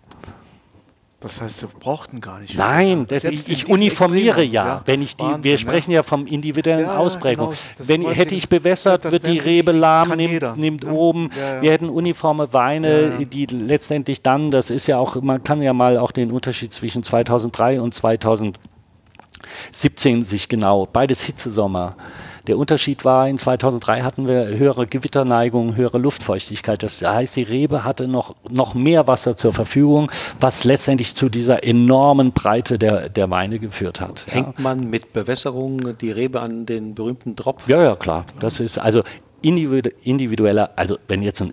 [1.21, 2.57] Das heißt, wir brauchten gar nicht.
[2.57, 4.67] Nein, das, ich, ich uniformiere ja.
[4.67, 4.83] ja.
[4.87, 7.53] Wenn ich die, Wahnsinn, wir sprechen ja vom individuellen ja, Ausprägung.
[7.77, 7.89] Genau.
[7.89, 10.91] Wenn hätte ich bewässert, wird die Rebe lahm, nimmt, nimmt ja.
[10.91, 11.29] oben.
[11.61, 15.99] Wir hätten uniforme Weine, die letztendlich dann, das ist ja auch, man kann ja mal
[15.99, 21.97] auch den Unterschied zwischen 2003 und 2017 sich genau, beides Hitzesommer.
[22.47, 26.83] Der Unterschied war, in 2003 hatten wir höhere Gewitterneigung, höhere Luftfeuchtigkeit.
[26.83, 31.65] Das heißt, die Rebe hatte noch, noch mehr Wasser zur Verfügung, was letztendlich zu dieser
[31.65, 34.27] enormen Breite der, der Weine geführt hat.
[34.29, 34.63] Hängt ja.
[34.63, 37.69] man mit Bewässerung die Rebe an den berühmten Tropf?
[37.69, 38.25] Ja, ja, klar.
[38.41, 39.03] Das ist also
[39.43, 41.53] individueller, also wenn jetzt ein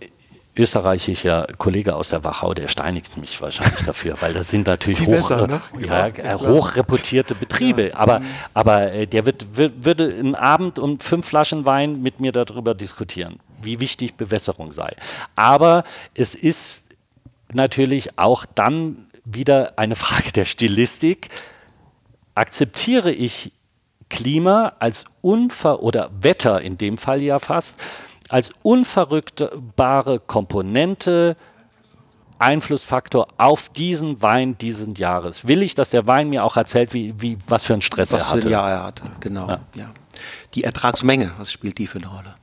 [0.58, 5.12] österreichischer Kollege aus der Wachau, der steinigt mich wahrscheinlich dafür, weil das sind natürlich hoch,
[5.12, 5.62] besser, ne?
[5.80, 7.90] ja, ja, hochreputierte Betriebe.
[7.90, 7.96] Ja.
[7.96, 8.22] Aber,
[8.54, 12.74] aber äh, der wird, wird, würde einen Abend um fünf Flaschen Wein mit mir darüber
[12.74, 14.96] diskutieren, wie wichtig Bewässerung sei.
[15.36, 16.84] Aber es ist
[17.54, 21.30] natürlich auch dann wieder eine Frage der Stilistik.
[22.36, 23.52] Akzeptiere ich
[24.10, 27.80] Klima als Unver- oder Wetter in dem Fall ja fast
[28.30, 31.38] als unverrückbare Komponente,
[32.40, 35.48] Einflussfaktor auf diesen Wein diesen Jahres.
[35.48, 38.24] Will ich, dass der Wein mir auch erzählt, wie, wie, was für einen Stress was
[38.24, 38.38] er hatte?
[38.38, 39.48] Was für ein Jahr er hatte, genau.
[39.48, 39.60] Ja.
[39.76, 39.90] Ja.
[40.54, 42.36] Die Ertragsmenge, was spielt die für eine Rolle?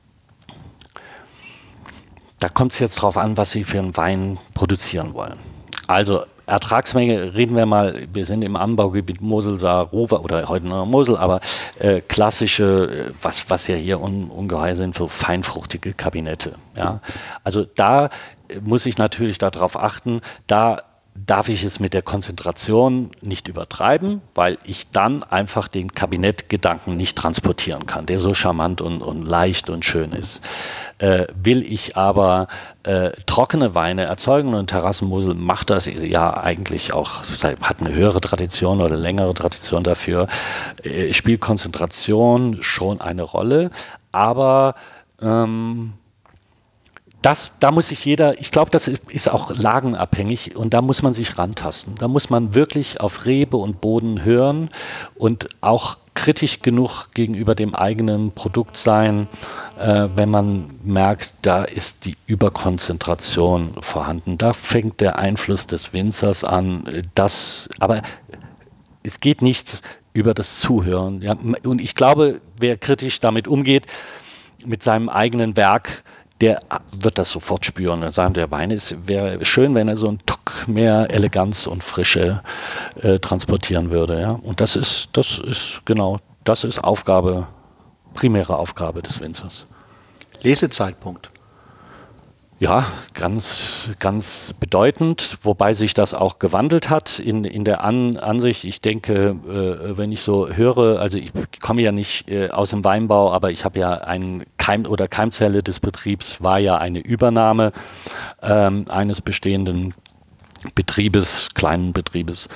[2.39, 5.39] Da kommt es jetzt darauf an, was Sie für einen Wein produzieren wollen.
[5.87, 10.85] Also Ertragsmenge reden wir mal, wir sind im Anbaugebiet Mosel, Saar, Ruwer oder heute noch
[10.85, 11.41] Mosel, aber
[11.79, 16.53] äh, klassische, äh, was, was ja hier un, ungeheuer sind, so feinfruchtige Kabinette.
[16.75, 17.01] Ja?
[17.43, 18.05] Also da
[18.47, 20.83] äh, muss ich natürlich darauf achten, da
[21.15, 27.17] darf ich es mit der Konzentration nicht übertreiben, weil ich dann einfach den Kabinettgedanken nicht
[27.17, 30.41] transportieren kann, der so charmant und, und leicht und schön ist.
[30.97, 32.47] Äh, will ich aber
[32.83, 37.23] äh, trockene Weine erzeugen und Terrassenmosel macht das ja eigentlich auch,
[37.61, 40.27] hat eine höhere Tradition oder längere Tradition dafür,
[40.83, 43.71] äh, spielt Konzentration schon eine Rolle,
[44.11, 44.75] aber
[45.21, 45.93] ähm,
[47.25, 51.11] das, da muss sich jeder, ich glaube, das ist auch lagenabhängig und da muss man
[51.11, 51.95] sich rantasten.
[51.95, 54.69] Da muss man wirklich auf Rebe und Boden hören
[55.15, 59.27] und auch kritisch genug gegenüber dem eigenen Produkt sein,
[59.79, 64.37] äh, wenn man merkt, da ist die Überkonzentration vorhanden.
[64.37, 67.03] Da fängt der Einfluss des Winzers an.
[67.15, 68.03] Das, aber
[69.01, 69.81] es geht nichts
[70.13, 71.23] über das Zuhören.
[71.23, 73.87] Ja, und ich glaube, wer kritisch damit umgeht,
[74.63, 76.03] mit seinem eigenen Werk,
[76.41, 80.07] der wird das sofort spüren und sagen, der Wein ist, wäre schön, wenn er so
[80.07, 82.41] einen Tuck mehr Eleganz und Frische
[83.01, 84.19] äh, transportieren würde.
[84.19, 84.31] Ja?
[84.31, 87.47] Und das ist, das ist genau, das ist Aufgabe,
[88.13, 89.65] primäre Aufgabe des Winzers.
[90.41, 91.29] Lesezeitpunkt.
[92.57, 98.63] Ja, ganz, ganz bedeutend, wobei sich das auch gewandelt hat in, in der An Ansicht.
[98.63, 102.85] Ich denke, äh, wenn ich so höre, also ich komme ja nicht äh, aus dem
[102.85, 107.73] Weinbau, aber ich habe ja ein Keim oder Keimzelle des Betriebs war ja eine Übernahme
[108.41, 109.93] ähm, eines bestehenden
[110.75, 112.47] Betriebes, kleinen Betriebes.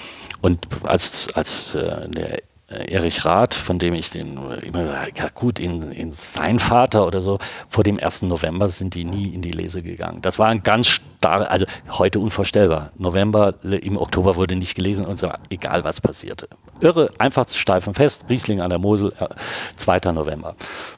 [0.42, 2.40] Und als, als äh, der
[2.70, 7.40] Erich Rath, von dem ich den immer, ja gut, in, in sein Vater oder so,
[7.68, 8.24] vor dem 1.
[8.24, 10.22] November sind die nie in die Lese gegangen.
[10.22, 12.92] Das war ein ganz starr, also heute unvorstellbar.
[12.98, 16.48] November, im Oktober wurde nicht gelesen und so, egal was passierte.
[16.80, 19.28] Irre, einfach steif und fest, Riesling an der Mosel, äh,
[19.76, 20.12] 2.
[20.12, 20.56] November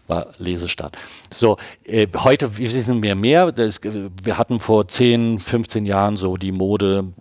[0.07, 0.97] war Lesestart.
[1.33, 3.51] So, äh, heute wissen wir mehr.
[3.51, 7.13] Das, wir hatten vor 10, 15 Jahren so die Mode,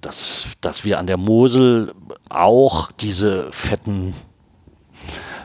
[0.00, 1.94] dass, dass wir an der Mosel
[2.28, 4.14] auch diese fetten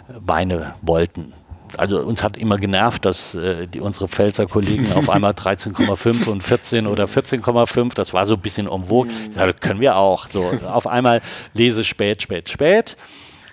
[0.07, 1.34] Weine wollten.
[1.77, 6.43] Also uns hat immer genervt, dass äh, die, unsere Pfälzer Kollegen auf einmal 13,5 und
[6.43, 8.65] 14 oder 14,5, das war so ein bisschen.
[8.65, 9.34] Mhm.
[9.34, 10.27] Das können wir auch.
[10.27, 11.21] So auf einmal
[11.53, 12.97] lese spät, spät, spät.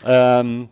[0.05, 0.69] Ähm,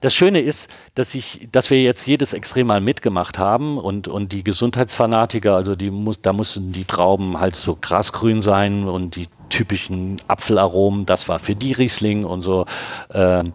[0.00, 4.32] das Schöne ist, dass, ich, dass wir jetzt jedes Extrem mal mitgemacht haben und, und
[4.32, 9.28] die Gesundheitsfanatiker, also die muss, da mussten die Trauben halt so grasgrün sein und die
[9.48, 12.66] typischen Apfelaromen, das war für die Riesling und so.
[13.12, 13.52] Ähm,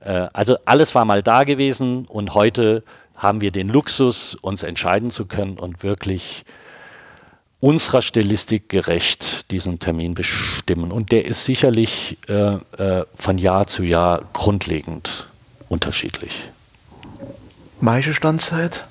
[0.00, 2.82] äh, also alles war mal da gewesen und heute
[3.16, 6.44] haben wir den Luxus, uns entscheiden zu können und wirklich
[7.60, 10.90] unserer Stilistik gerecht diesen Termin bestimmen.
[10.90, 15.29] Und der ist sicherlich äh, äh, von Jahr zu Jahr grundlegend
[15.70, 16.50] unterschiedlich.
[17.80, 18.84] Maischestandzeit,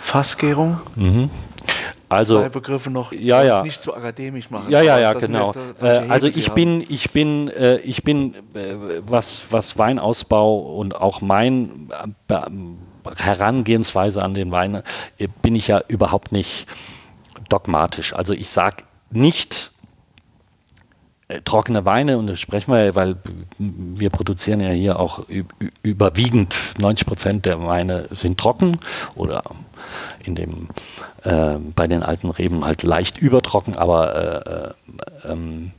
[0.00, 0.80] Fassgärung.
[0.94, 1.30] Mhm.
[2.08, 3.62] Also, Zwei Begriffe noch, ja, ja.
[3.62, 4.70] nicht zu akademisch machen.
[4.70, 5.54] Ja, ja, ja, genau.
[5.80, 10.94] welche Äh, also ich bin, ich bin, äh, ich bin, äh, was, was Weinausbau und
[10.94, 11.88] auch mein
[12.28, 12.40] äh,
[13.16, 14.82] Herangehensweise an den Wein,
[15.16, 16.66] äh, bin ich ja überhaupt nicht
[17.48, 18.12] dogmatisch.
[18.12, 19.71] Also ich sage nicht
[21.40, 23.16] trockene Weine, und das sprechen wir, ja, weil
[23.58, 25.24] wir produzieren ja hier auch
[25.82, 28.78] überwiegend 90 Prozent der Weine sind trocken
[29.14, 29.42] oder
[30.24, 30.68] in dem
[31.24, 34.74] äh, bei den alten Reben halt leicht übertrocken, aber
[35.26, 35.72] äh, äh, ähm,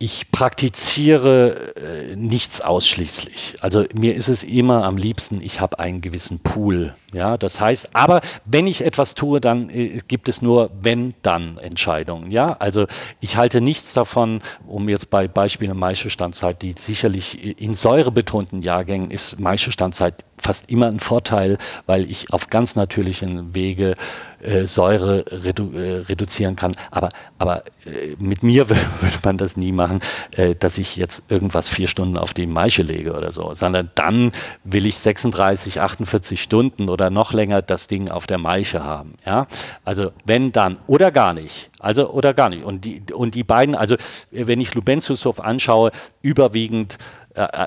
[0.00, 3.56] ich praktiziere äh, nichts ausschließlich.
[3.60, 6.94] Also mir ist es immer am liebsten, ich habe einen gewissen Pool.
[7.12, 12.30] Ja, das heißt, aber wenn ich etwas tue, dann äh, gibt es nur wenn-dann Entscheidungen.
[12.30, 12.86] Ja, also
[13.18, 19.40] ich halte nichts davon, um jetzt bei Beispielen Maischestandzeit, die sicherlich in säurebetonten Jahrgängen ist
[19.40, 23.96] Maischestandzeit fast immer ein Vorteil, weil ich auf ganz natürlichen Wege
[24.42, 26.74] äh, Säure redu äh, reduzieren kann.
[26.90, 27.08] Aber,
[27.38, 30.00] aber äh, mit mir wür- würde man das nie machen,
[30.32, 34.32] äh, dass ich jetzt irgendwas vier Stunden auf die Maische lege oder so, sondern dann
[34.64, 39.14] will ich 36, 48 Stunden oder noch länger das Ding auf der Maische haben.
[39.26, 39.46] Ja?
[39.84, 41.70] Also wenn dann oder gar nicht.
[41.80, 42.64] Also oder gar nicht.
[42.64, 43.96] Und die, und die beiden, also
[44.30, 45.90] wenn ich Lubentiushof anschaue,
[46.22, 46.98] überwiegend,
[47.34, 47.66] äh, äh,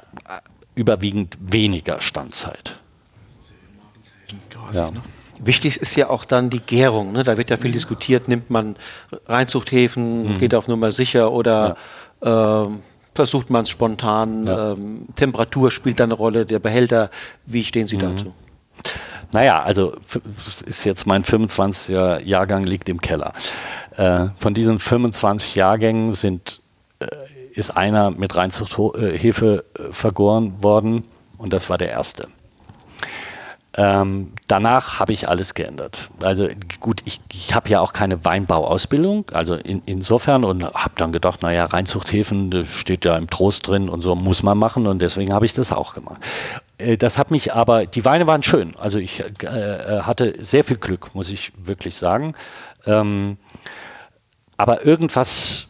[0.76, 2.76] überwiegend weniger Standzeit.
[4.50, 4.92] Quasi, Ja.
[4.92, 5.02] ne?
[5.44, 7.12] Wichtig ist ja auch dann die Gärung.
[7.14, 7.24] Ne?
[7.24, 7.62] Da wird ja Mhm.
[7.62, 8.76] viel diskutiert, nimmt man
[9.28, 11.76] Reinzuchthäfen, geht auf Nummer sicher oder
[12.22, 12.80] ähm,
[13.16, 14.46] versucht man es spontan.
[14.48, 14.74] Ja.
[14.74, 17.10] Ähm, Temperatur spielt da eine Rolle, der Behälter.
[17.46, 17.88] Wie stehen Mhm.
[17.88, 18.34] Sie dazu?
[19.34, 19.94] Naja, also
[20.66, 23.34] ist jetzt mein 25er Jahrgang liegt im Keller.
[23.96, 26.60] Äh, von diesen 25 Jahrgängen sind,
[27.00, 27.08] äh,
[27.54, 31.04] ist einer mit Reinzuchthefe äh, vergoren worden
[31.38, 32.28] und das war der erste.
[33.78, 36.10] Ähm, danach habe ich alles geändert.
[36.22, 36.50] Also
[36.82, 41.42] gut, ich, ich habe ja auch keine Weinbauausbildung, also in, insofern und habe dann gedacht,
[41.42, 45.34] naja, Reinzuchthäfen, das steht ja im Trost drin und so muss man machen und deswegen
[45.34, 46.20] habe ich das auch gemacht.
[46.78, 50.66] Äh, Das hat mich aber, die Weine waren schön, also ich äh, äh, hatte sehr
[50.66, 52.34] viel Glück, muss ich wirklich sagen.
[52.86, 53.38] Ähm,
[54.58, 55.68] aber irgendwas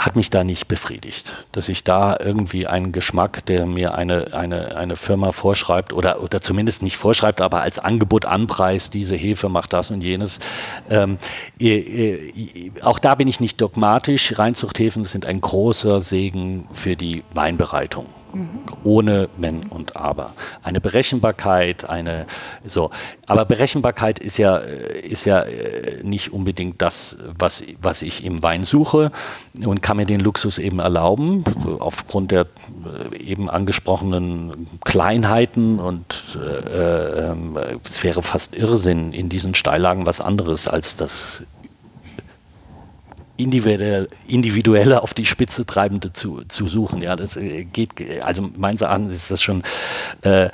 [0.00, 4.76] hat mich da nicht befriedigt, dass ich da irgendwie einen Geschmack, der mir eine, eine,
[4.76, 9.72] eine Firma vorschreibt oder, oder zumindest nicht vorschreibt, aber als Angebot anpreist, diese Hefe macht
[9.72, 10.40] das und jenes.
[10.88, 11.18] Ähm,
[11.60, 14.38] äh, äh, auch da bin ich nicht dogmatisch.
[14.38, 18.06] Reinzuchthäfen sind ein großer Segen für die Weinbereitung.
[18.84, 20.32] Ohne Wenn und Aber.
[20.62, 22.26] Eine Berechenbarkeit, eine
[22.64, 22.90] so.
[23.26, 28.42] Aber Berechenbarkeit ist ja, äh, ist ja äh, nicht unbedingt das, was, was ich im
[28.42, 29.12] Wein suche
[29.64, 31.44] und kann mir den Luxus eben erlauben,
[31.78, 32.46] aufgrund der
[33.12, 37.58] äh, eben angesprochenen Kleinheiten und äh, ähm,
[37.88, 41.44] es wäre fast Irrsinn, in diesen Steillagen was anderes als das
[43.42, 47.02] individuell, individuelle auf die Spitze treibende zu, zu suchen.
[47.02, 47.90] Ja, das äh, geht,
[48.22, 49.62] also meines Erachtens ist das schon
[50.22, 50.50] äh,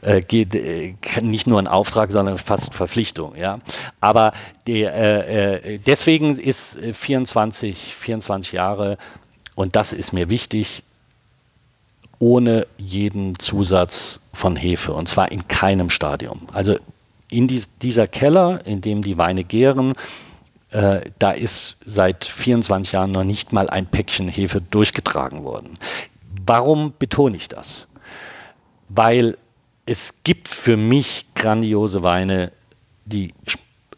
[0.00, 3.34] äh, geht, äh, nicht nur ein Auftrag, sondern fast Verpflichtung.
[3.36, 3.60] Ja,
[4.00, 4.32] aber
[4.66, 8.98] die, äh, deswegen ist äh, 24, 24 Jahre
[9.54, 10.82] und das ist mir wichtig
[12.20, 16.48] ohne jeden Zusatz von Hefe und zwar in keinem Stadium.
[16.52, 16.76] Also
[17.30, 19.94] in dies, dieser Keller, in dem die Weine gären,
[20.70, 25.78] äh, da ist seit 24 Jahren noch nicht mal ein Päckchen Hefe durchgetragen worden.
[26.44, 27.86] Warum betone ich das?
[28.88, 29.36] Weil
[29.86, 32.52] es gibt für mich grandiose Weine,
[33.06, 33.32] die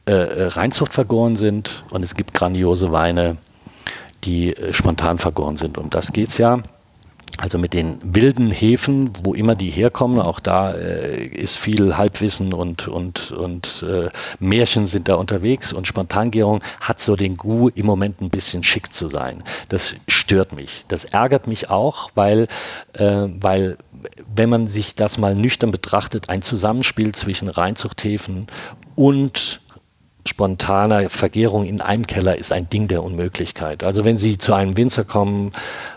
[0.06, 3.36] äh, äh, Reinzucht vergoren sind und es gibt grandiose Weine,
[4.24, 5.78] die äh, spontan vergoren sind.
[5.78, 6.62] Um das geht es ja.
[7.40, 12.52] Also mit den wilden Hefen, wo immer die herkommen, auch da äh, ist viel Halbwissen
[12.52, 14.10] und, und, und äh,
[14.40, 18.92] Märchen sind da unterwegs und Spontangärung hat so den Gu im Moment ein bisschen schick
[18.92, 19.42] zu sein.
[19.70, 20.84] Das stört mich.
[20.88, 22.46] Das ärgert mich auch, weil,
[22.92, 23.78] äh, weil
[24.34, 28.48] wenn man sich das mal nüchtern betrachtet, ein Zusammenspiel zwischen Reinzuchthäfen
[28.96, 29.59] und
[30.30, 33.82] spontaner Vergärung in einem Keller ist ein Ding der Unmöglichkeit.
[33.82, 35.50] Also wenn Sie zu einem Winzer kommen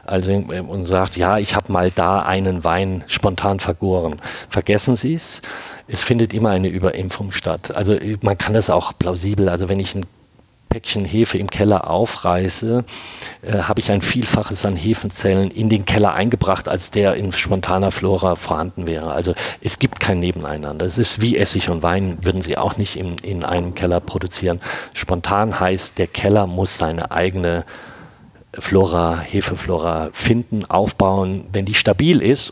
[0.05, 4.15] also, und sagt, ja, ich habe mal da einen Wein spontan vergoren,
[4.49, 5.41] vergessen Sie es.
[5.87, 7.75] Es findet immer eine Überimpfung statt.
[7.75, 10.05] Also man kann das auch plausibel, also wenn ich einen
[10.73, 12.83] Päckchen Hefe im Keller aufreiße,
[13.43, 17.91] äh, habe ich ein Vielfaches an Hefenzellen in den Keller eingebracht, als der in spontaner
[17.91, 19.11] Flora vorhanden wäre.
[19.11, 20.87] Also es gibt kein Nebeneinander.
[20.87, 24.61] Es ist wie Essig und Wein, würden Sie auch nicht in, in einem Keller produzieren.
[24.93, 27.65] Spontan heißt, der Keller muss seine eigene
[28.57, 31.45] Flora, Hefeflora finden, aufbauen.
[31.51, 32.51] Wenn die stabil ist,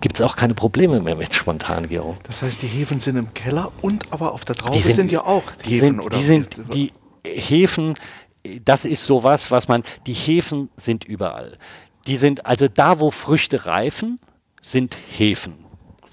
[0.00, 2.16] gibt es auch keine Probleme mehr mit Spontangärung.
[2.24, 5.20] Das heißt, die Hefen sind im Keller und aber auf der Traube sind, sind, ja
[5.24, 6.16] auch die Hefen, sind, oder?
[6.16, 6.92] Die, sind, die
[7.24, 7.94] Hefen,
[8.64, 11.58] das ist sowas, was man, die Hefen sind überall.
[12.06, 14.18] Die sind, also da, wo Früchte reifen,
[14.60, 15.62] sind Hefen.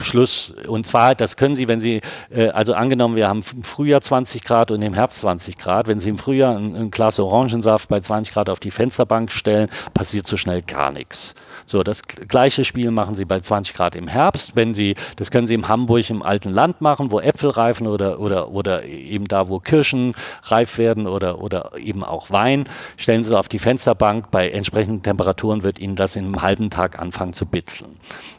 [0.02, 0.54] Schluss.
[0.68, 4.44] Und zwar, das können Sie, wenn Sie, äh, also angenommen, wir haben im Frühjahr 20
[4.44, 8.00] Grad und im Herbst 20 Grad, wenn Sie im Frühjahr ein, ein Glas Orangensaft bei
[8.00, 11.36] 20 Grad auf die Fensterbank stellen, passiert so schnell gar nichts.
[11.66, 14.56] So, das gleiche Spiel machen Sie bei 20 Grad im Herbst.
[14.56, 18.20] Wenn Sie, das können Sie in Hamburg im alten Land machen, wo Äpfel reifen oder,
[18.20, 22.68] oder, oder eben da, wo Kirschen reif werden oder, oder eben auch Wein.
[22.98, 24.32] Stellen Sie auf die Fensterbank.
[24.32, 27.98] Bei entsprechenden Temperaturen wird Ihnen das in einem halben Tag anfangen zu bitzeln.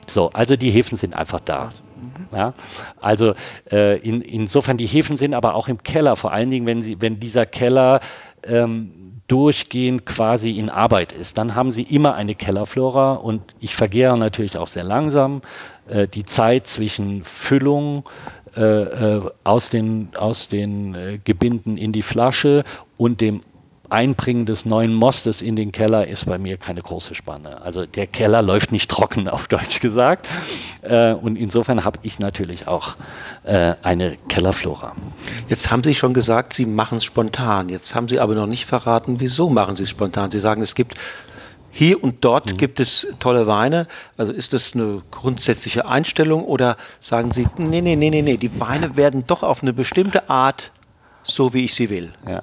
[0.09, 1.71] So, also die Hefen sind einfach da.
[2.35, 2.55] Ja,
[3.01, 3.35] also
[3.71, 7.01] äh, in, insofern die Hefen sind aber auch im Keller, vor allen Dingen, wenn, sie,
[7.01, 8.01] wenn dieser Keller
[8.45, 8.93] ähm,
[9.31, 11.39] durchgehend quasi in Arbeit ist.
[11.39, 15.43] Dann haben Sie immer eine Kellerflora und ich vergehre natürlich auch sehr langsam.
[15.89, 18.05] Äh, die Zeit zwischen Füllung
[18.57, 22.65] äh, äh, aus den, aus den äh, Gebinden in die Flasche
[22.97, 23.43] und dem
[23.91, 27.63] Einbringen des neuen Mostes in den Keller ist bei mir keine große Spanne.
[27.63, 30.29] Also der Keller läuft nicht trocken, auf Deutsch gesagt.
[30.83, 32.97] Äh, und insofern habe ich natürlich auch
[33.45, 34.95] äh, eine Kellerflora.
[35.49, 37.69] Jetzt haben Sie schon gesagt, Sie machen es spontan.
[37.69, 40.31] Jetzt haben Sie aber noch nicht verraten, wieso machen Sie es spontan.
[40.31, 40.95] Sie sagen, es gibt
[41.73, 42.57] hier und dort mhm.
[42.57, 43.87] gibt es tolle Weine.
[44.17, 48.61] Also ist das eine grundsätzliche Einstellung oder sagen Sie, nee, nee, nee, nee, nee, die
[48.61, 50.73] Weine werden doch auf eine bestimmte Art
[51.23, 52.13] so, wie ich sie will?
[52.27, 52.43] Ja.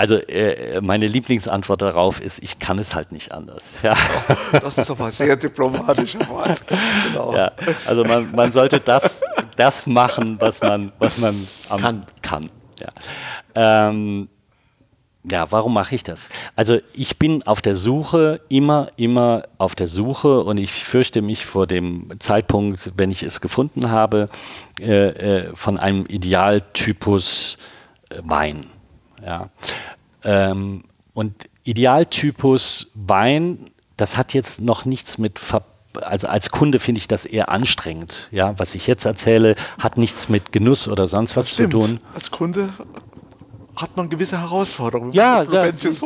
[0.00, 3.74] Also äh, meine Lieblingsantwort darauf ist, ich kann es halt nicht anders.
[3.82, 3.94] Ja.
[4.52, 6.62] Das ist aber sehr diplomatischer Wort.
[7.06, 7.34] Genau.
[7.34, 7.52] Ja,
[7.84, 9.20] also man, man, sollte das,
[9.56, 12.06] das machen, was man, was man kann.
[12.22, 12.42] kann.
[12.78, 13.88] Ja.
[13.88, 14.28] Ähm,
[15.30, 16.30] ja, warum mache ich das?
[16.56, 21.44] Also ich bin auf der Suche, immer, immer auf der Suche und ich fürchte mich
[21.44, 24.30] vor dem Zeitpunkt, wenn ich es gefunden habe,
[24.80, 27.58] äh, äh, von einem Idealtypus
[28.22, 28.66] Wein.
[29.24, 29.50] Ja.
[30.24, 35.62] Ähm, und Idealtypus Wein, das hat jetzt noch nichts mit Ver
[36.02, 38.28] also als Kunde finde ich das eher anstrengend.
[38.30, 41.98] Ja, was ich jetzt erzähle, hat nichts mit Genuss oder sonst was zu tun.
[42.14, 42.68] Als Kunde
[43.80, 45.12] hat man gewisse Herausforderungen.
[45.12, 46.02] Ja, das, ist,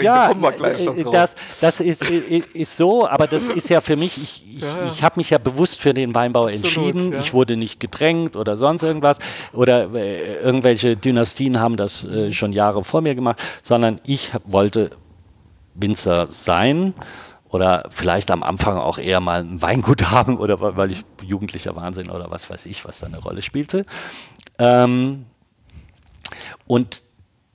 [0.00, 1.12] ja, kommen wir gleich noch drauf.
[1.12, 4.92] Das, das ist, ist, so, aber das ist ja für mich, ich, ich, ja, ja.
[4.92, 7.20] ich habe mich ja bewusst für den Weinbau Absolut, entschieden.
[7.20, 9.18] Ich wurde nicht gedrängt oder sonst irgendwas.
[9.52, 14.90] Oder äh, irgendwelche Dynastien haben das äh, schon Jahre vor mir gemacht, sondern ich wollte
[15.74, 16.94] Winzer sein
[17.48, 22.10] oder vielleicht am Anfang auch eher mal ein Weingut haben oder weil ich jugendlicher Wahnsinn
[22.10, 23.84] oder was weiß ich, was da eine Rolle spielte.
[24.58, 25.26] Ähm,
[26.66, 27.02] und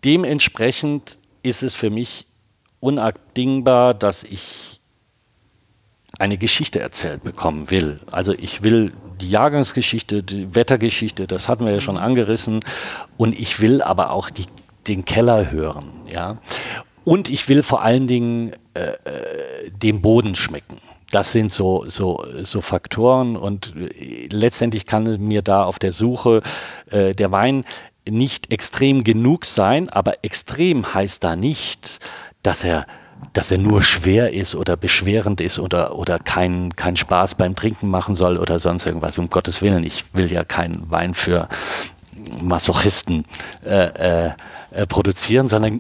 [0.04, 2.26] dementsprechend ist es für mich
[2.80, 4.80] unabdingbar, dass ich
[6.20, 8.00] eine Geschichte erzählt bekommen will.
[8.12, 12.60] Also ich will die Jahrgangsgeschichte, die Wettergeschichte, das hatten wir ja schon angerissen,
[13.18, 14.46] und ich will aber auch die,
[14.88, 15.92] den Keller hören.
[16.12, 16.38] Ja?
[17.04, 20.78] Und ich will vor allen Dingen äh, äh den Boden schmecken.
[21.12, 26.42] Das sind so, so, so Faktoren und äh, letztendlich kann mir da auf der Suche
[26.90, 27.64] äh, der Wein
[28.10, 32.00] nicht extrem genug sein, aber extrem heißt da nicht,
[32.44, 32.86] dass er
[33.34, 37.90] dass er nur schwer ist oder beschwerend ist oder, oder keinen kein Spaß beim Trinken
[37.90, 39.18] machen soll oder sonst irgendwas.
[39.18, 41.50] Um Gottes Willen, ich will ja keinen Wein für
[42.42, 43.26] Masochisten
[43.66, 45.80] äh, äh, produzieren, sondern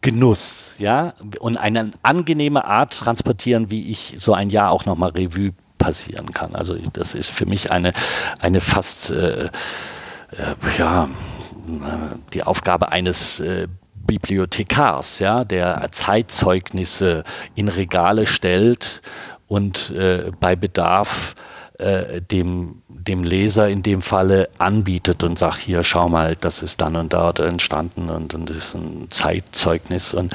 [0.00, 5.52] Genuss, ja, und eine angenehme Art transportieren, wie ich so ein Jahr auch nochmal Revue
[5.78, 6.56] passieren kann.
[6.56, 7.92] Also das ist für mich eine,
[8.40, 9.50] eine fast, äh, äh,
[10.76, 11.08] ja,
[12.32, 19.00] die Aufgabe eines äh, Bibliothekars, ja, der Zeitzeugnisse in Regale stellt
[19.48, 21.34] und äh, bei Bedarf
[21.78, 26.80] äh, dem, dem Leser in dem Falle anbietet und sagt, hier schau mal, das ist
[26.80, 30.14] dann und dort entstanden und, und das ist ein Zeitzeugnis.
[30.14, 30.34] Und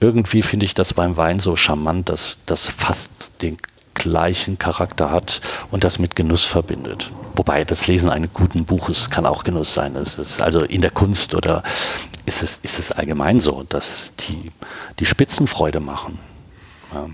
[0.00, 3.10] irgendwie finde ich das beim Wein so charmant, dass das fast
[3.42, 3.56] den
[3.94, 7.10] gleichen Charakter hat und das mit Genuss verbindet.
[7.34, 9.96] Wobei das Lesen eines guten Buches kann auch Genuss sein.
[10.40, 11.62] Also in der Kunst oder
[12.26, 14.52] ist es, ist es allgemein so, dass die,
[14.98, 16.18] die Spitzenfreude machen.
[16.92, 17.08] Ja.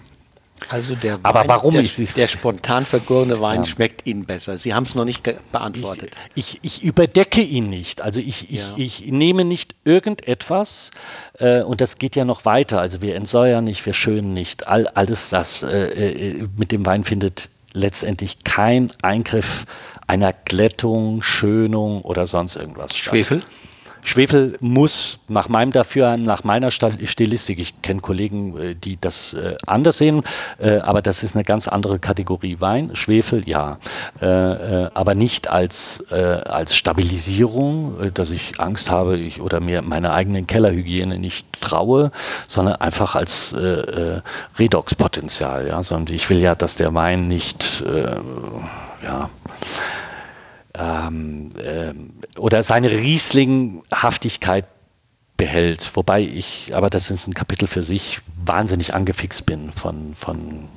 [0.69, 3.65] Also der Wein, Aber warum der, ich- der spontan vergorene Wein Ja.
[3.67, 4.59] schmeckt Ihnen besser.
[4.59, 6.17] Sie haben es noch nicht beantwortet.
[6.35, 8.01] Ich, ich, ich überdecke ihn nicht.
[8.03, 8.73] Also ich, ich, Ja.
[8.77, 10.91] ich nehme nicht irgendetwas
[11.39, 12.81] äh, und das geht ja noch weiter.
[12.81, 14.67] Also wir entsäuern nicht, wir schönen nicht.
[14.67, 15.69] All, alles das äh,
[16.39, 19.67] äh, mit dem Wein findet letztendlich kein Eingriff
[20.07, 23.11] einer Glättung, Schönung oder sonst irgendwas statt.
[23.15, 23.43] Schwefel?
[24.07, 29.57] Schwefel muss nach meinem Dafürhalten, nach meiner Stilistik, ich kenne Kollegen, äh, die das äh,
[29.67, 30.23] anders sehen,
[30.59, 32.95] äh, aber das ist eine ganz andere Kategorie Wein.
[32.95, 33.79] Schwefel, ja,
[34.23, 39.83] äh, äh, aber nicht als, äh, als Stabilisierung, dass ich Angst habe ich, oder mir
[39.83, 42.13] meiner eigenen Kellerhygiene nicht traue,
[42.47, 43.55] sondern einfach als
[44.59, 45.67] Redoxpotenzial.
[45.67, 45.83] Ja?
[45.83, 47.83] Sondern ich will ja, dass der Wein nicht,
[49.05, 49.31] ja,
[50.79, 54.67] ähm, ähm, oder seine Rieslinghaftigkeit
[55.37, 55.91] behält.
[55.95, 60.69] Wobei ich, aber das ist ein Kapitel für sich, wahnsinnig angefixt bin von, von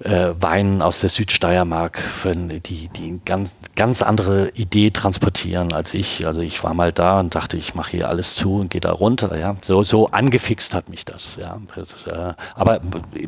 [0.00, 6.26] äh, Weinen aus der Südsteiermark, die, die eine ganz, ganz andere Idee transportieren als ich.
[6.26, 8.92] Also ich war mal da und dachte, ich mache hier alles zu und gehe da
[8.92, 9.36] runter.
[9.38, 9.56] Ja.
[9.62, 11.36] So, so angefixt hat mich das.
[11.40, 11.58] Ja.
[11.74, 12.80] das äh, aber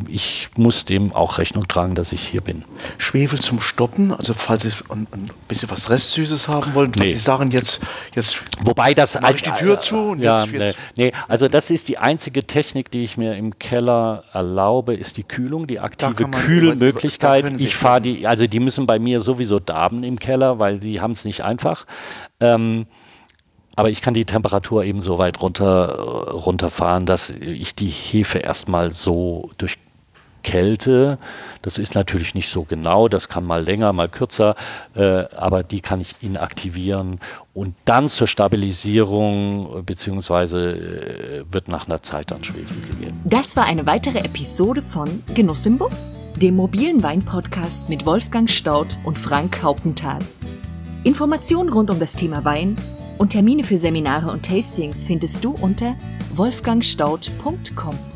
[0.08, 2.64] ich muss dem auch Rechnung tragen, dass ich hier bin.
[2.98, 7.12] Schwefel zum Stoppen, also falls Sie ein, ein bisschen was Restsüßes haben wollen, was Nee.
[7.14, 7.80] Sie sagen jetzt,
[8.14, 11.48] jetzt Wobei das Mach ich die Tür zu und ja, jetzt- jetzt- nee, nee, also
[11.48, 15.78] das ist die einzige Technik, die ich mir im Keller erlaube, ist die Kühlung, die
[15.80, 17.60] aktive man- Kühlmöglichkeit.
[17.60, 21.12] Ich fahre die, also die müssen bei mir sowieso darben im Keller, weil die haben
[21.12, 21.86] es nicht einfach.
[22.40, 22.86] Ähm,
[23.76, 28.90] aber ich kann die Temperatur eben so weit runter, runterfahren, dass ich die Hefe erstmal
[28.90, 29.76] so durch
[30.46, 31.18] Kälte,
[31.62, 34.54] das ist natürlich nicht so genau, das kann mal länger, mal kürzer,
[34.94, 37.18] äh, aber die kann ich inaktivieren
[37.52, 43.20] und dann zur Stabilisierung äh, beziehungsweise äh, wird nach einer Zeit dann Schwefel gegeben.
[43.24, 49.00] Das war eine weitere Episode von Genuss im Bus, dem mobilen Wein-Podcast mit Wolfgang Staudt
[49.04, 50.20] und Frank Hauptenthal.
[51.02, 52.76] Informationen rund um das Thema Wein
[53.18, 55.96] und Termine für Seminare und Tastings findest du unter
[56.36, 58.15] wolfgangstaudt.com.